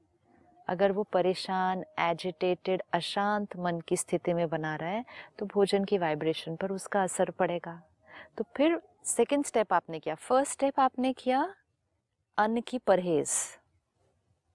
अगर 0.69 0.93
वो 0.93 1.03
परेशान 1.03 1.85
एजिटेटेड 2.01 2.83
अशांत 2.93 3.57
मन 3.57 3.81
की 3.81 3.97
स्थिति 3.97 4.35
में 4.35 4.49
बना 4.49 4.75
रहा 4.77 4.91
है 4.91 5.05
तो 5.39 5.47
भोजन 5.47 5.85
की 5.85 5.99
वाइब्रेशन 5.99 6.57
पर 6.57 6.73
उसका 6.73 7.03
असर 7.03 7.31
पड़ेगा। 7.31 7.81
तो 8.39 8.45
फिर 8.57 8.81
सेकेंड 9.07 9.45
स्टेप 9.45 9.73
आपने 9.73 9.99
किया। 9.99 10.15
फ़र्स्ट 10.15 10.53
स्टेप 10.53 10.81
आपने 10.81 11.13
किया 11.13 11.55
अन्न 12.39 12.61
की 12.61 12.79
परहेज, 12.79 13.31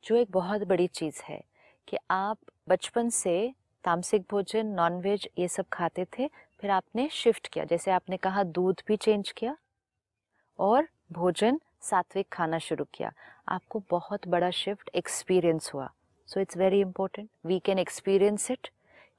जो 0.03 0.15
एक 0.15 0.31
बहुत 0.31 0.63
बड़ी 0.67 0.87
चीज़ 0.89 1.21
है 1.23 1.41
कि 1.87 1.97
आप 2.11 2.37
बचपन 2.67 3.09
से 3.09 3.53
तामसिक 3.83 4.25
भोजन 4.31 4.65
नॉनवेज 4.67 5.27
ये 5.37 5.47
सब 5.47 5.65
खाते 5.73 6.05
थे, 6.17 6.27
फिर 6.59 6.71
आपने 6.71 7.07
शिफ्ट 7.11 7.47
किया। 7.47 7.65
जैसे 7.65 7.91
आपने 7.91 8.17
कहा 8.17 8.43
दूध 8.43 8.81
भी 8.87 8.95
चेंज 8.97 9.31
किया 9.31 9.55
और 10.59 10.87
भोजन 11.11 11.59
सात्विक 11.81 12.27
खाना 12.33 12.57
शुरू 12.59 12.85
किया। 12.93 13.11
आपको 13.47 13.83
बहुत 13.89 14.27
बड़ा 14.27 14.49
शिफ्ट 14.51 14.89
एक्सपीरियंस 14.95 15.71
हुआ। 15.73 15.89
So 16.29 16.39
it's 16.39 16.57
very 16.57 16.79
important 16.81 17.29
we 17.45 17.59
can 17.59 17.79
experience 17.79 18.49
it 18.51 18.67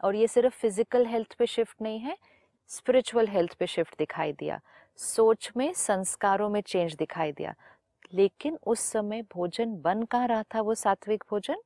और 0.04 0.16
ये 0.16 0.26
सिर्फ़ 0.26 0.54
फ़िज़िकल 0.54 1.06
हेल्थ 1.06 1.34
पे 1.38 1.46
शिफ्ट 1.46 1.82
नहीं 1.82 1.98
है. 2.00 2.16
स्पिरिचुअल 2.70 3.28
हेल्थ 3.28 3.54
पे 3.54 3.66
शिफ्ट 3.66 3.98
दिखाई 3.98 4.32
दिया. 4.32 4.60
सोच 4.98 5.50
में, 5.56 5.72
संस्कारों 5.72 6.48
में 6.48 6.60
चेंज 6.60 6.94
दिखाई 6.94 7.32
दिया. 7.32 7.54
लेकिन 8.14 8.58
उस 8.66 8.80
समय 8.80 9.22
भोजन 9.34 9.74
बन 9.82 10.02
कहाँ 10.02 10.28
रहा 10.28 10.42
था 10.54 10.60
वो 10.60 10.74
सात्विक 10.74 11.24
भोजन? 11.30 11.56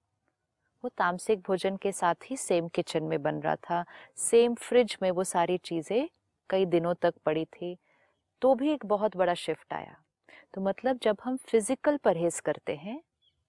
वो 0.85 0.91
तामसिक 0.99 1.41
भोजन 1.41 1.77
के 1.77 1.93
साथ 1.93 2.31
ही 2.31 2.37
सेम 2.37 2.69
किचन 2.69 3.03
में 3.03 3.23
बन 3.23 3.41
रहा 3.41 3.57
था. 3.57 3.85
सेम 4.17 4.55
फ्रिज 4.55 4.97
में 5.03 5.11
वो 5.11 5.25
सारी 5.25 5.59
चीज़ें 5.59 6.09
कई 6.51 6.67
दिनों 6.67 6.95
तक 6.95 7.15
पड़ी 7.27 7.45
थी. 7.45 7.77
तो 8.43 8.55
भी 8.55 8.73
एक 8.73 8.87
बहुत 8.87 9.17
बड़ा 9.17 9.35
शिफ्ट 9.35 9.75
आया. 9.75 9.97
तो 10.55 10.61
मतलब 10.61 10.99
जब 11.03 11.17
हम 11.25 11.37
फ़िज़िकल 11.37 11.97
परहेज 11.97 12.41
करते 12.41 12.77
हैं 12.77 13.01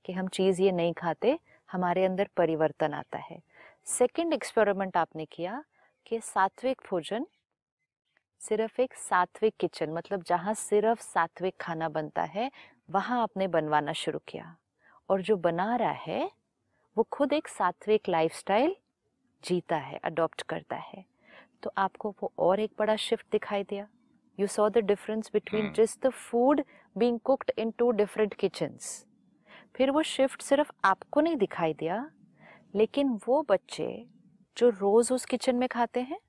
कि 0.05 0.13
हम 0.13 0.27
चीज़ 0.27 0.61
ये 0.61 0.71
नहीं 0.71 0.93
खाते 0.93 1.37
हमारे 1.75 2.05
अंदर 2.05 2.29
परिवर्तन 2.37 2.93
आता 2.93 3.17
है। 3.19 3.41
सेकंड 3.85 4.33
एक्सपेरिमेंट 4.33 4.97
आपने 4.97 5.25
किया 5.25 5.63
कि 6.05 6.19
सात्विक 6.19 6.81
भोजन 6.89 7.25
सिर्फ़ 8.41 8.81
एक 8.81 8.93
सात्विक 8.93 9.53
किचन 9.59 9.89
मतलब 9.89 10.23
जहाँ 10.23 10.53
सिर्फ़ 10.53 11.01
सात्विक 11.01 11.55
खाना 11.61 11.89
बनता 11.89 12.23
है 12.23 12.51
वहाँ 12.89 13.21
आपने 13.23 13.47
बनवाना 13.47 13.93
शुरू 13.93 14.19
किया। 14.27 14.55
और 15.09 15.21
जो 15.21 15.35
बना 15.37 15.75
रहा 15.75 15.91
है 15.91 16.29
वो 16.97 17.03
खुद 17.11 17.33
एक 17.33 17.47
सात्विक 17.47 18.09
लाइफस्टाइल 18.09 18.75
जीता 19.43 19.77
है 19.77 19.99
अडॉप्ट 20.03 20.41
करता 20.41 20.75
है। 20.75 21.03
तो 21.63 21.71
आपको 21.77 22.15
वो 22.21 22.31
और 22.39 22.59
एक 22.59 22.71
बड़ा 22.79 22.95
शिफ्ट 22.95 23.25
दिखाई 23.31 23.63
दिया। 23.63 23.87
You 24.39 24.47
saw 24.47 24.69
the 24.69 24.77
difference 24.77 25.29
between 25.33 25.71
just 25.73 26.05
the 26.07 26.09
food 26.09 26.63
being 26.95 27.19
cooked 27.19 27.51
in 27.57 27.71
two 27.71 27.91
different 27.91 28.33
kitchens 28.33 29.04
फिर 29.75 29.91
वो 29.91 30.01
शिफ्ट 30.03 30.41
सिर्फ़ 30.41 30.71
आपको 30.83 31.21
नहीं 31.21 31.35
दिखाई 31.35 31.73
दिया 31.73 32.11
लेकिन 32.75 33.19
वो 33.27 33.45
बच्चे 33.49 34.05
जो 34.57 34.69
रोज 34.69 35.11
उस 35.11 35.25
किचन 35.25 35.55
में 35.55 35.69
खाते 35.69 35.99
हैं 35.99 36.19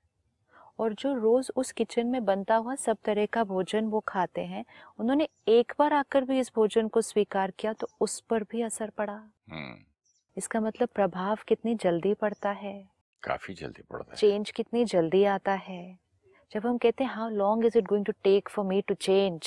और 0.79 0.93
जो 0.93 1.13
रोज 1.13 1.51
उस 1.55 1.71
किचन 1.71 2.07
में 2.07 2.25
बनता 2.25 2.55
हुआ 2.55 2.75
सब 2.75 2.97
तरह 3.05 3.25
का 3.25 3.43
भोजन 3.43 3.85
वो 3.85 3.99
खाते 3.99 4.41
हैं 4.41 4.65
उन्होंने 4.99 5.27
एक 5.47 5.73
बार 5.79 5.93
आकर 5.93 6.23
भी 6.23 6.39
इस 6.39 6.51
भोजन 6.55 6.87
को 6.87 7.01
स्वीकार 7.01 7.51
किया 7.51 7.73
तो 7.73 7.87
उस 8.01 8.19
पर 8.19 8.43
भी 8.43 8.61
असर 8.61 8.89
पड़ा। 8.89 9.23
हम्म। 9.49 9.75
इसका 10.37 10.59
मतलब 10.59 10.89
प्रभाव 10.95 11.37
कितनी 11.47 11.75
जल्दी 11.75 12.13
पड़ता 12.13 12.51
है। 12.51 12.89
काफ़ी 13.23 13.53
जल्दी 13.53 13.83
पड़ता 13.91 14.11
है। 14.11 14.17
चेंज 14.17 14.51
कितनी 14.51 14.85
जल्दी 14.85 15.23
आता 15.23 15.53
है। 15.53 15.99
जब 16.51 16.67
हम 16.67 16.77
कहते 16.77 17.03
हैं 17.03 17.11
how 17.11 17.29
long 17.29 17.65
is 17.65 17.77
it 17.77 17.83
going 17.83 18.05
to 18.05 18.11
take 18.23 18.49
for 18.49 18.65
me 18.65 18.81
to 18.81 18.93
change 18.93 19.41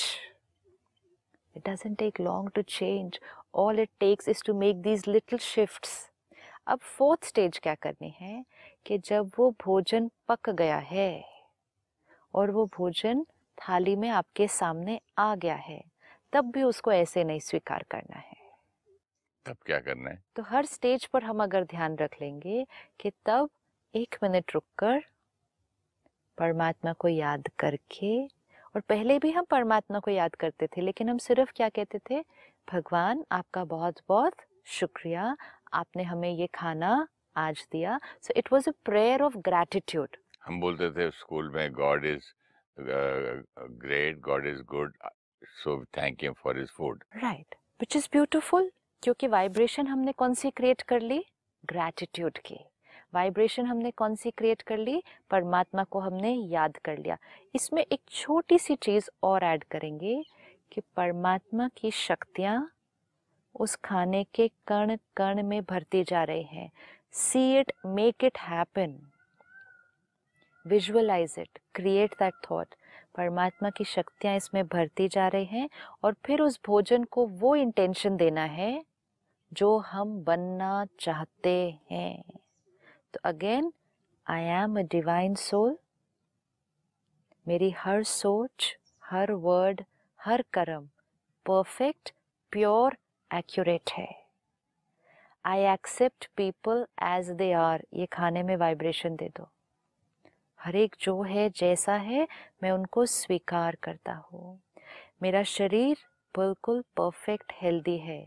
it 1.57 1.69
doesn't 1.69 1.97
take 1.97 2.19
long 2.21 2.49
to 2.49 2.61
change 2.61 3.19
all 3.55 3.79
it 3.79 3.89
takes 3.99 4.29
is 4.29 4.43
to 4.45 4.53
make 4.53 4.81
these 4.81 5.03
little 5.07 5.39
shifts 5.39 6.09
अब 6.67 6.79
फोर्थ 6.79 7.23
स्टेज 7.23 7.59
क्या 7.59 7.75
करनी 7.75 8.09
है? 8.09 8.45
कि 8.85 8.97
जब 8.97 9.31
वो 9.39 9.51
भोजन 9.51 10.11
पक 10.27 10.49
गया 10.49 10.77
है 10.77 11.23
और 12.33 12.51
वो 12.51 12.65
भोजन 12.65 13.25
थाली 13.57 13.95
में 13.95 14.09
आपके 14.09 14.47
सामने 14.47 14.99
आ 15.17 15.35
गया 15.35 15.55
है 15.55 15.83
तब 16.33 16.51
भी 16.51 16.63
उसको 16.63 16.91
ऐसे 16.91 17.23
नहीं 17.23 17.39
स्वीकार 17.39 17.85
करना 17.91 18.17
है। 18.17 18.37
तब 19.45 19.57
क्या 19.65 19.79
करना 19.79 20.09
है? 20.09 20.23
तो 20.35 20.43
हर 20.43 20.65
स्टेज 20.65 21.05
पर 21.05 21.23
हम 21.23 21.43
अगर 21.43 21.63
ध्यान 21.63 21.95
रख 21.95 22.21
लेंगे 22.21 22.65
कि 22.99 23.11
तब 23.25 23.49
एक 23.95 24.15
मिनट 24.23 24.51
रुककर 24.53 25.03
परमात्मा 26.37 26.93
को 26.93 27.07
याद 27.07 27.49
करके 27.59 28.40
और 28.75 28.81
पहले 28.81 29.19
भी 29.19 29.31
हम 29.31 29.45
परमात्मा 29.45 29.99
को 29.99 30.11
याद 30.11 30.35
करते 30.35 30.67
थे 30.67 30.81
लेकिन 30.81 31.09
हम 31.09 31.17
सिर्फ़ 31.17 31.51
क्या 31.55 31.69
कहते 31.69 31.99
थे? 32.09 32.21
भगवान 32.73 33.25
आपका 33.31 33.63
बहुत 33.65 33.99
बहुत 34.09 34.33
शुक्रिया। 34.65 35.35
आपने 35.73 36.03
हमें 36.03 36.29
ये 36.29 36.47
खाना 36.47 37.07
आज 37.35 37.67
दिया। 37.71 37.99
So 38.21 38.33
it 38.37 38.51
was 38.53 38.69
a 38.69 38.73
prayer 38.85 39.21
of 39.21 39.37
gratitude 39.37 40.17
हम 40.45 40.59
बोलते 40.59 40.91
थे 40.91 41.11
स्कूल 41.11 41.49
में 41.49 41.71
God 41.71 42.05
is 42.05 42.23
great, 42.79 44.19
God 44.27 44.45
is 44.47 44.59
good, 44.73 44.91
uh, 45.05 45.15
so 45.61 45.73
thank 45.97 46.23
Him 46.23 46.35
for 46.35 46.53
His 46.53 46.69
food. 46.79 47.03
Right 47.23 47.55
which 47.81 47.95
is 47.95 48.07
beautiful 48.11 48.71
क्योंकि 49.03 49.27
वाइब्रेशन 49.27 49.87
हमने 49.87 50.11
कौन 50.11 50.33
सी 50.33 50.51
क्रिएट 50.51 50.81
कर 50.81 51.01
ली? 51.01 51.25
ग्रैटिट्यूड 51.65 52.37
की। 52.37 52.70
वाइब्रेशन 53.13 53.65
हमने 53.65 53.91
कौन 53.91 54.15
सी 54.15 54.31
क्रिएट 54.31 54.61
कर 54.61 54.77
ली? 54.77 55.01
परमात्मा 55.31 55.83
को 55.83 55.99
हमने 55.99 56.33
याद 56.33 56.77
कर 56.77 56.97
लिया। 56.97 57.17
इसमें 57.55 57.81
एक 57.83 58.01
छोटी 58.11 58.57
सी 58.59 58.75
चीज़ 58.75 59.09
और 59.23 59.43
ऐड 59.43 59.63
करेंगे 59.63 60.23
कि 60.71 60.81
परमात्मा 60.97 61.67
की 61.77 61.91
शक्तियाँ 61.91 62.71
उस 63.55 63.75
खाने 63.75 64.23
के 64.23 64.47
कण 64.67 64.95
कण 65.17 65.43
में 65.43 65.61
भरती 65.61 66.03
जा 66.03 66.23
रहे 66.23 66.41
हैं। 66.41 66.69
See 67.11 67.59
it 67.59 67.71
make 67.85 68.23
it 68.23 68.37
happen 68.37 68.97
visualize 70.65 71.35
it 71.39 71.59
create 71.75 72.13
that 72.13 72.33
thought 72.51 72.75
परमात्मा 73.15 73.69
की 73.69 73.83
शक्तियाँ 73.83 74.35
इसमें 74.35 74.67
भरती 74.67 75.07
जा 75.07 75.27
रही 75.27 75.45
हैं 75.45 75.69
और 76.03 76.15
फिर 76.25 76.41
उस 76.41 76.59
भोजन 76.65 77.03
को 77.03 77.25
वो 77.25 77.55
इंटेंशन 77.55 78.17
देना 78.17 78.43
है 78.43 78.83
जो 79.51 79.77
हम 79.77 80.23
बनना 80.23 80.85
चाहते 80.99 81.79
हैं। 81.91 82.23
तो 83.13 83.19
again 83.23 83.71
I 84.27 84.43
am 84.43 84.79
a 84.79 84.81
divine 84.81 85.35
soul 85.35 85.77
मेरी 87.47 87.69
हर 87.69 88.03
सोच, 88.03 88.77
हर 89.05 89.31
वर्ड 89.31 89.83
हर 90.19 90.43
कर्म 90.53 90.89
परफेक्ट 91.45 92.13
प्योर 92.51 92.97
एक्यूरेट 93.31 93.91
है। 93.91 94.07
I 95.45 95.63
accept 95.63 96.27
people 96.37 96.85
as 97.03 97.29
they 97.29 97.51
are 97.53 97.85
ये 97.93 98.05
खाने 98.05 98.43
में 98.43 98.55
वाइब्रेशन 98.55 99.15
दे 99.15 99.29
दो। 99.37 99.49
हर 100.59 100.75
एक 100.75 100.95
जो 100.99 101.21
है, 101.21 101.49
जैसा 101.49 101.95
है, 101.95 102.27
मैं 102.63 102.71
उनको 102.71 103.05
स्वीकार 103.05 103.75
करता 103.83 104.13
हूँ। 104.13 104.59
मेरा 105.21 105.43
शरीर 105.43 105.97
बिल्कुल 106.35 106.83
परफेक्ट 106.97 107.53
हेल्दी 107.61 107.97
है। 107.97 108.21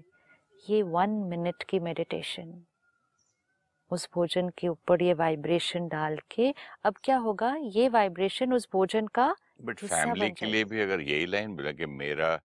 ये 0.70 0.82
वन 0.82 1.10
मिनट 1.10 1.62
की 1.62 1.78
मेडिटेशन 1.78 2.52
उस 3.90 4.08
भोजन 4.14 4.48
के 4.58 4.68
ऊपर 4.68 5.02
ये 5.02 5.14
वाइब्रेशन 5.14 5.88
डाल 5.88 6.18
के 6.30 6.54
अब 6.84 6.94
क्या 7.04 7.16
होगा? 7.16 7.54
ये 7.56 7.88
वाइब्रेशन 7.88 8.52
उस 8.52 8.68
भोजन 8.72 9.06
का 9.06 9.34
बट 9.62 9.78
फैमिली 9.78 10.30
के 10.30 10.46
लिए 10.46 10.64
भी 10.64 10.80
अगर 10.80 11.00
यही 11.00 11.26
लाइन 11.26 11.56
बोला 11.56 11.72
कि 11.72 11.86
मेरा 11.86 12.38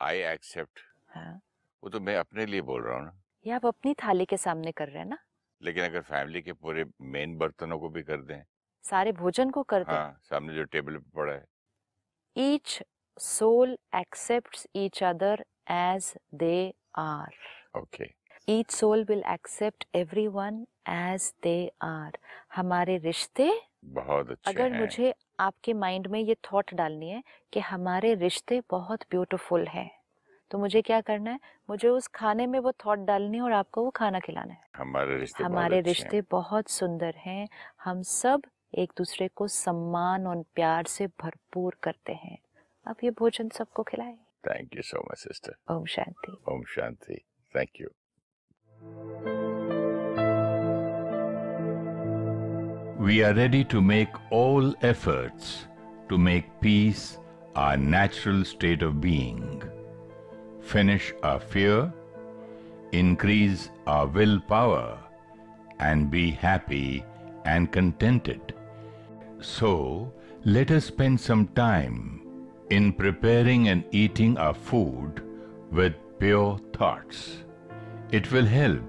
आई 0.00 0.18
एक्सेप्ट 0.22 0.80
हाँ। 1.14 1.40
वो 1.82 1.90
तो 1.90 2.00
मैं 2.00 2.16
अपने 2.16 2.46
लिए 2.46 2.60
बोल 2.60 2.82
रहा 2.82 2.96
हूँ 2.96 3.04
ना। 3.04 3.22
ये 3.46 3.52
आप 3.52 3.66
अपनी 3.66 3.94
थाली 3.94 4.24
के 4.24 4.36
सामने 4.36 4.72
कर 4.72 4.88
रहे 4.88 4.98
हैं 4.98 5.08
ना? 5.08 5.18
लेकिन 5.60 5.84
अगर 5.84 6.00
फैमिली 6.00 6.42
के 6.42 6.52
पूरे 6.52 6.84
मेन 7.00 7.36
बर्तनों 7.38 7.78
को 7.78 7.88
भी 7.88 8.02
कर 8.02 8.20
दें। 8.22 8.42
सारे 8.84 9.12
भोजन 9.12 9.50
को 9.50 9.62
कर 9.62 9.84
दें? 9.84 9.92
हाँ 9.92 10.20
सामने 10.22 10.54
जो 10.54 10.64
टेबल 10.64 10.96
पे 10.96 11.10
पड़ा 11.14 11.32
है। 11.32 11.44
Each 12.36 12.82
soul 13.18 13.76
accepts 13.94 14.66
each 14.76 15.02
other 15.02 15.44
as 15.70 16.14
they 16.34 16.72
are 16.98 17.34
okay 17.78 18.04
Each 18.48 18.72
soul 18.72 19.04
will 19.08 19.22
accept 19.24 19.84
everyone 19.94 20.56
as 20.86 21.26
they 21.42 21.70
are. 21.84 22.12
हमारे 22.54 22.96
रिश्ते 22.98 23.50
बहुत 23.84 24.30
अच्छे 24.30 24.50
अगर 24.50 24.72
हैं। 24.72 24.80
मुझे 24.80 25.12
आपके 25.40 25.72
माइंड 25.72 26.06
में 26.06 26.20
ये 26.20 26.34
थॉट 26.34 26.74
डालनी 26.74 27.10
है 27.10 27.22
कि 27.52 27.60
हमारे 27.60 28.14
रिश्ते 28.14 28.60
बहुत 28.70 29.04
ब्यूटीफुल 29.10 29.66
हैं 29.66 29.90
तो 30.50 30.58
मुझे 30.58 30.82
क्या 30.82 31.00
करना 31.00 31.30
है? 31.30 31.38
मुझे 31.70 31.88
उस 31.88 32.06
खाने 32.14 32.46
में 32.46 32.58
वो 32.58 32.72
थॉट 32.86 32.98
डालनी 32.98 33.36
है 33.36 33.42
और 33.42 33.52
आपको 33.52 33.84
वो 33.84 33.90
खाना 33.90 34.20
खिलाना 34.20 34.52
है। 34.52 34.60
हमारे 34.76 35.18
रिश्ते 35.18 35.42
बहुत 35.44 35.52
हमारे 35.52 35.76
हैं। 35.76 35.82
रिश्ते 35.82 36.20
बहुत 36.30 36.68
सुंदर 36.70 37.14
हैं। 37.16 37.48
हम 37.84 38.02
सब 38.02 38.42
एक 38.74 38.92
दूसरे 38.98 39.28
को 39.28 39.48
सम्मान 39.48 40.26
और 40.26 40.44
प्यार 40.54 40.84
से 40.86 41.06
भरपूर 41.22 41.76
करते 41.82 42.12
हैं। 42.12 42.38
अब 42.86 42.96
ये 43.04 43.10
भोजन 43.10 43.48
सबको 43.48 43.82
खिलाएँ। 43.82 44.16
Thank 44.48 44.76
you 44.76 44.82
so 44.82 45.06
much 45.10 45.18
sister 45.18 45.74
Om 45.74 45.84
Shanti. 45.86 46.36
Om 46.48 46.62
Shanti. 46.68 47.24
Thank 47.54 47.80
you 47.80 47.88
We 53.02 53.24
are 53.24 53.34
ready 53.34 53.64
to 53.64 53.80
make 53.82 54.10
all 54.30 54.76
efforts 54.80 55.66
to 56.08 56.16
make 56.16 56.44
peace 56.60 57.18
our 57.56 57.76
natural 57.76 58.44
state 58.44 58.80
of 58.80 59.00
being, 59.00 59.60
finish 60.60 61.12
our 61.24 61.40
fear, 61.40 61.92
increase 62.92 63.70
our 63.88 64.06
willpower, 64.06 65.00
and 65.80 66.12
be 66.12 66.30
happy 66.30 67.04
and 67.44 67.72
contented. 67.72 68.54
So, 69.40 70.12
let 70.44 70.70
us 70.70 70.84
spend 70.84 71.20
some 71.20 71.48
time 71.56 72.22
in 72.70 72.92
preparing 72.92 73.66
and 73.66 73.82
eating 73.90 74.38
our 74.38 74.54
food 74.54 75.24
with 75.72 75.94
pure 76.20 76.60
thoughts. 76.72 77.38
It 78.12 78.30
will 78.30 78.46
help 78.46 78.84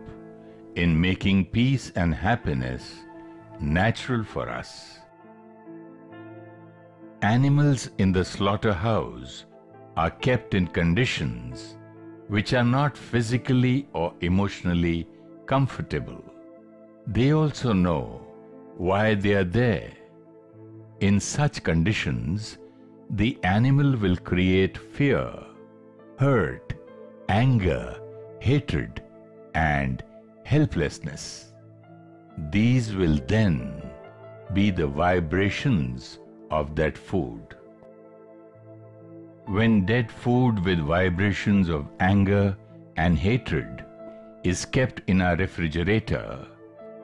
in 0.75 1.01
making 1.01 1.45
peace 1.45 1.91
and 1.95 2.13
happiness 2.13 2.93
natural 3.63 4.23
for 4.23 4.49
us. 4.49 4.99
Animals 7.21 7.89
in 7.97 8.11
the 8.11 8.25
slaughterhouse 8.25 9.45
are 9.95 10.09
kept 10.09 10.53
in 10.53 10.67
conditions 10.67 11.77
which 12.27 12.53
are 12.53 12.63
not 12.63 12.97
physically 12.97 13.87
or 13.93 14.13
emotionally 14.21 15.07
comfortable. 15.45 16.23
They 17.07 17.31
also 17.31 17.73
know 17.73 18.21
why 18.77 19.15
they 19.15 19.33
are 19.33 19.43
there. 19.43 19.91
In 20.99 21.19
such 21.19 21.63
conditions, 21.63 22.57
the 23.09 23.37
animal 23.43 23.95
will 23.97 24.17
create 24.17 24.77
fear, 24.77 25.31
hurt, 26.17 26.73
anger, 27.29 27.99
hatred, 28.39 29.01
and 29.53 30.03
helplessness. 30.43 31.52
These 32.37 32.95
will 32.95 33.19
then 33.27 33.81
be 34.53 34.71
the 34.71 34.87
vibrations 34.87 36.19
of 36.49 36.75
that 36.75 36.97
food. 36.97 37.55
When 39.45 39.85
dead 39.85 40.11
food 40.11 40.63
with 40.63 40.79
vibrations 40.79 41.69
of 41.69 41.87
anger 41.99 42.57
and 42.95 43.17
hatred 43.17 43.85
is 44.43 44.65
kept 44.65 45.01
in 45.07 45.21
our 45.21 45.35
refrigerator, 45.35 46.47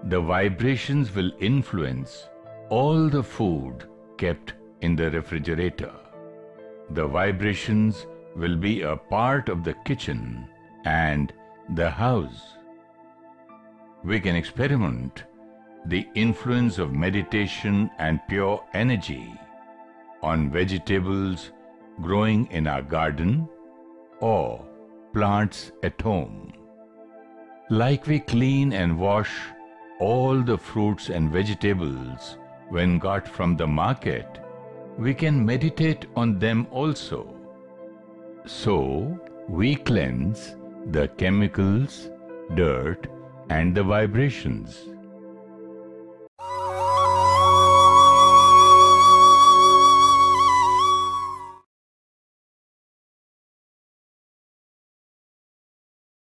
the 0.06 0.22
vibrations 0.22 1.13
will 1.13 1.32
influence 1.39 2.28
all 2.70 3.10
the 3.10 3.24
food 3.24 3.84
kept 4.18 4.54
in 4.82 4.96
the 4.96 5.12
refrigerator. 5.12 5.94
The 6.92 7.08
vibrations 7.08 8.06
will 8.36 8.56
be 8.56 8.82
a 8.82 8.96
part 8.96 9.50
of 9.50 9.63
the 9.63 9.74
kitchen 9.86 10.48
and 10.86 11.34
the 11.76 11.89
house. 11.89 12.56
We 14.04 14.20
can 14.20 14.36
experiment 14.36 15.24
the 15.86 16.08
influence 16.16 16.78
of 16.78 16.94
meditation 16.94 17.90
and 17.98 18.22
pure 18.30 18.64
energy 18.74 19.34
on 20.22 20.50
vegetables 20.50 21.52
growing 22.02 22.48
in 22.48 22.68
our 22.68 22.82
garden 22.82 23.48
or 24.22 24.66
plants 25.14 25.72
at 25.84 26.02
home. 26.02 26.54
Like 27.70 28.08
we 28.08 28.20
clean 28.20 28.74
and 28.74 28.98
wash 28.98 29.32
all 30.00 30.42
the 30.42 30.58
fruits 30.58 31.10
and 31.10 31.30
vegetables 31.30 32.38
when 32.70 33.00
got 33.00 33.28
from 33.28 33.58
the 33.58 33.68
market, 33.68 34.40
we 34.98 35.14
can 35.14 35.46
meditate 35.46 36.06
on 36.16 36.40
them 36.40 36.68
also. 36.72 37.36
So, 38.46 39.20
we 39.48 39.76
cleanse 39.76 40.56
the 40.92 41.08
chemicals, 41.10 42.10
dirt, 42.56 43.08
and 43.50 43.76
the 43.76 43.84
vibrations. 43.84 44.88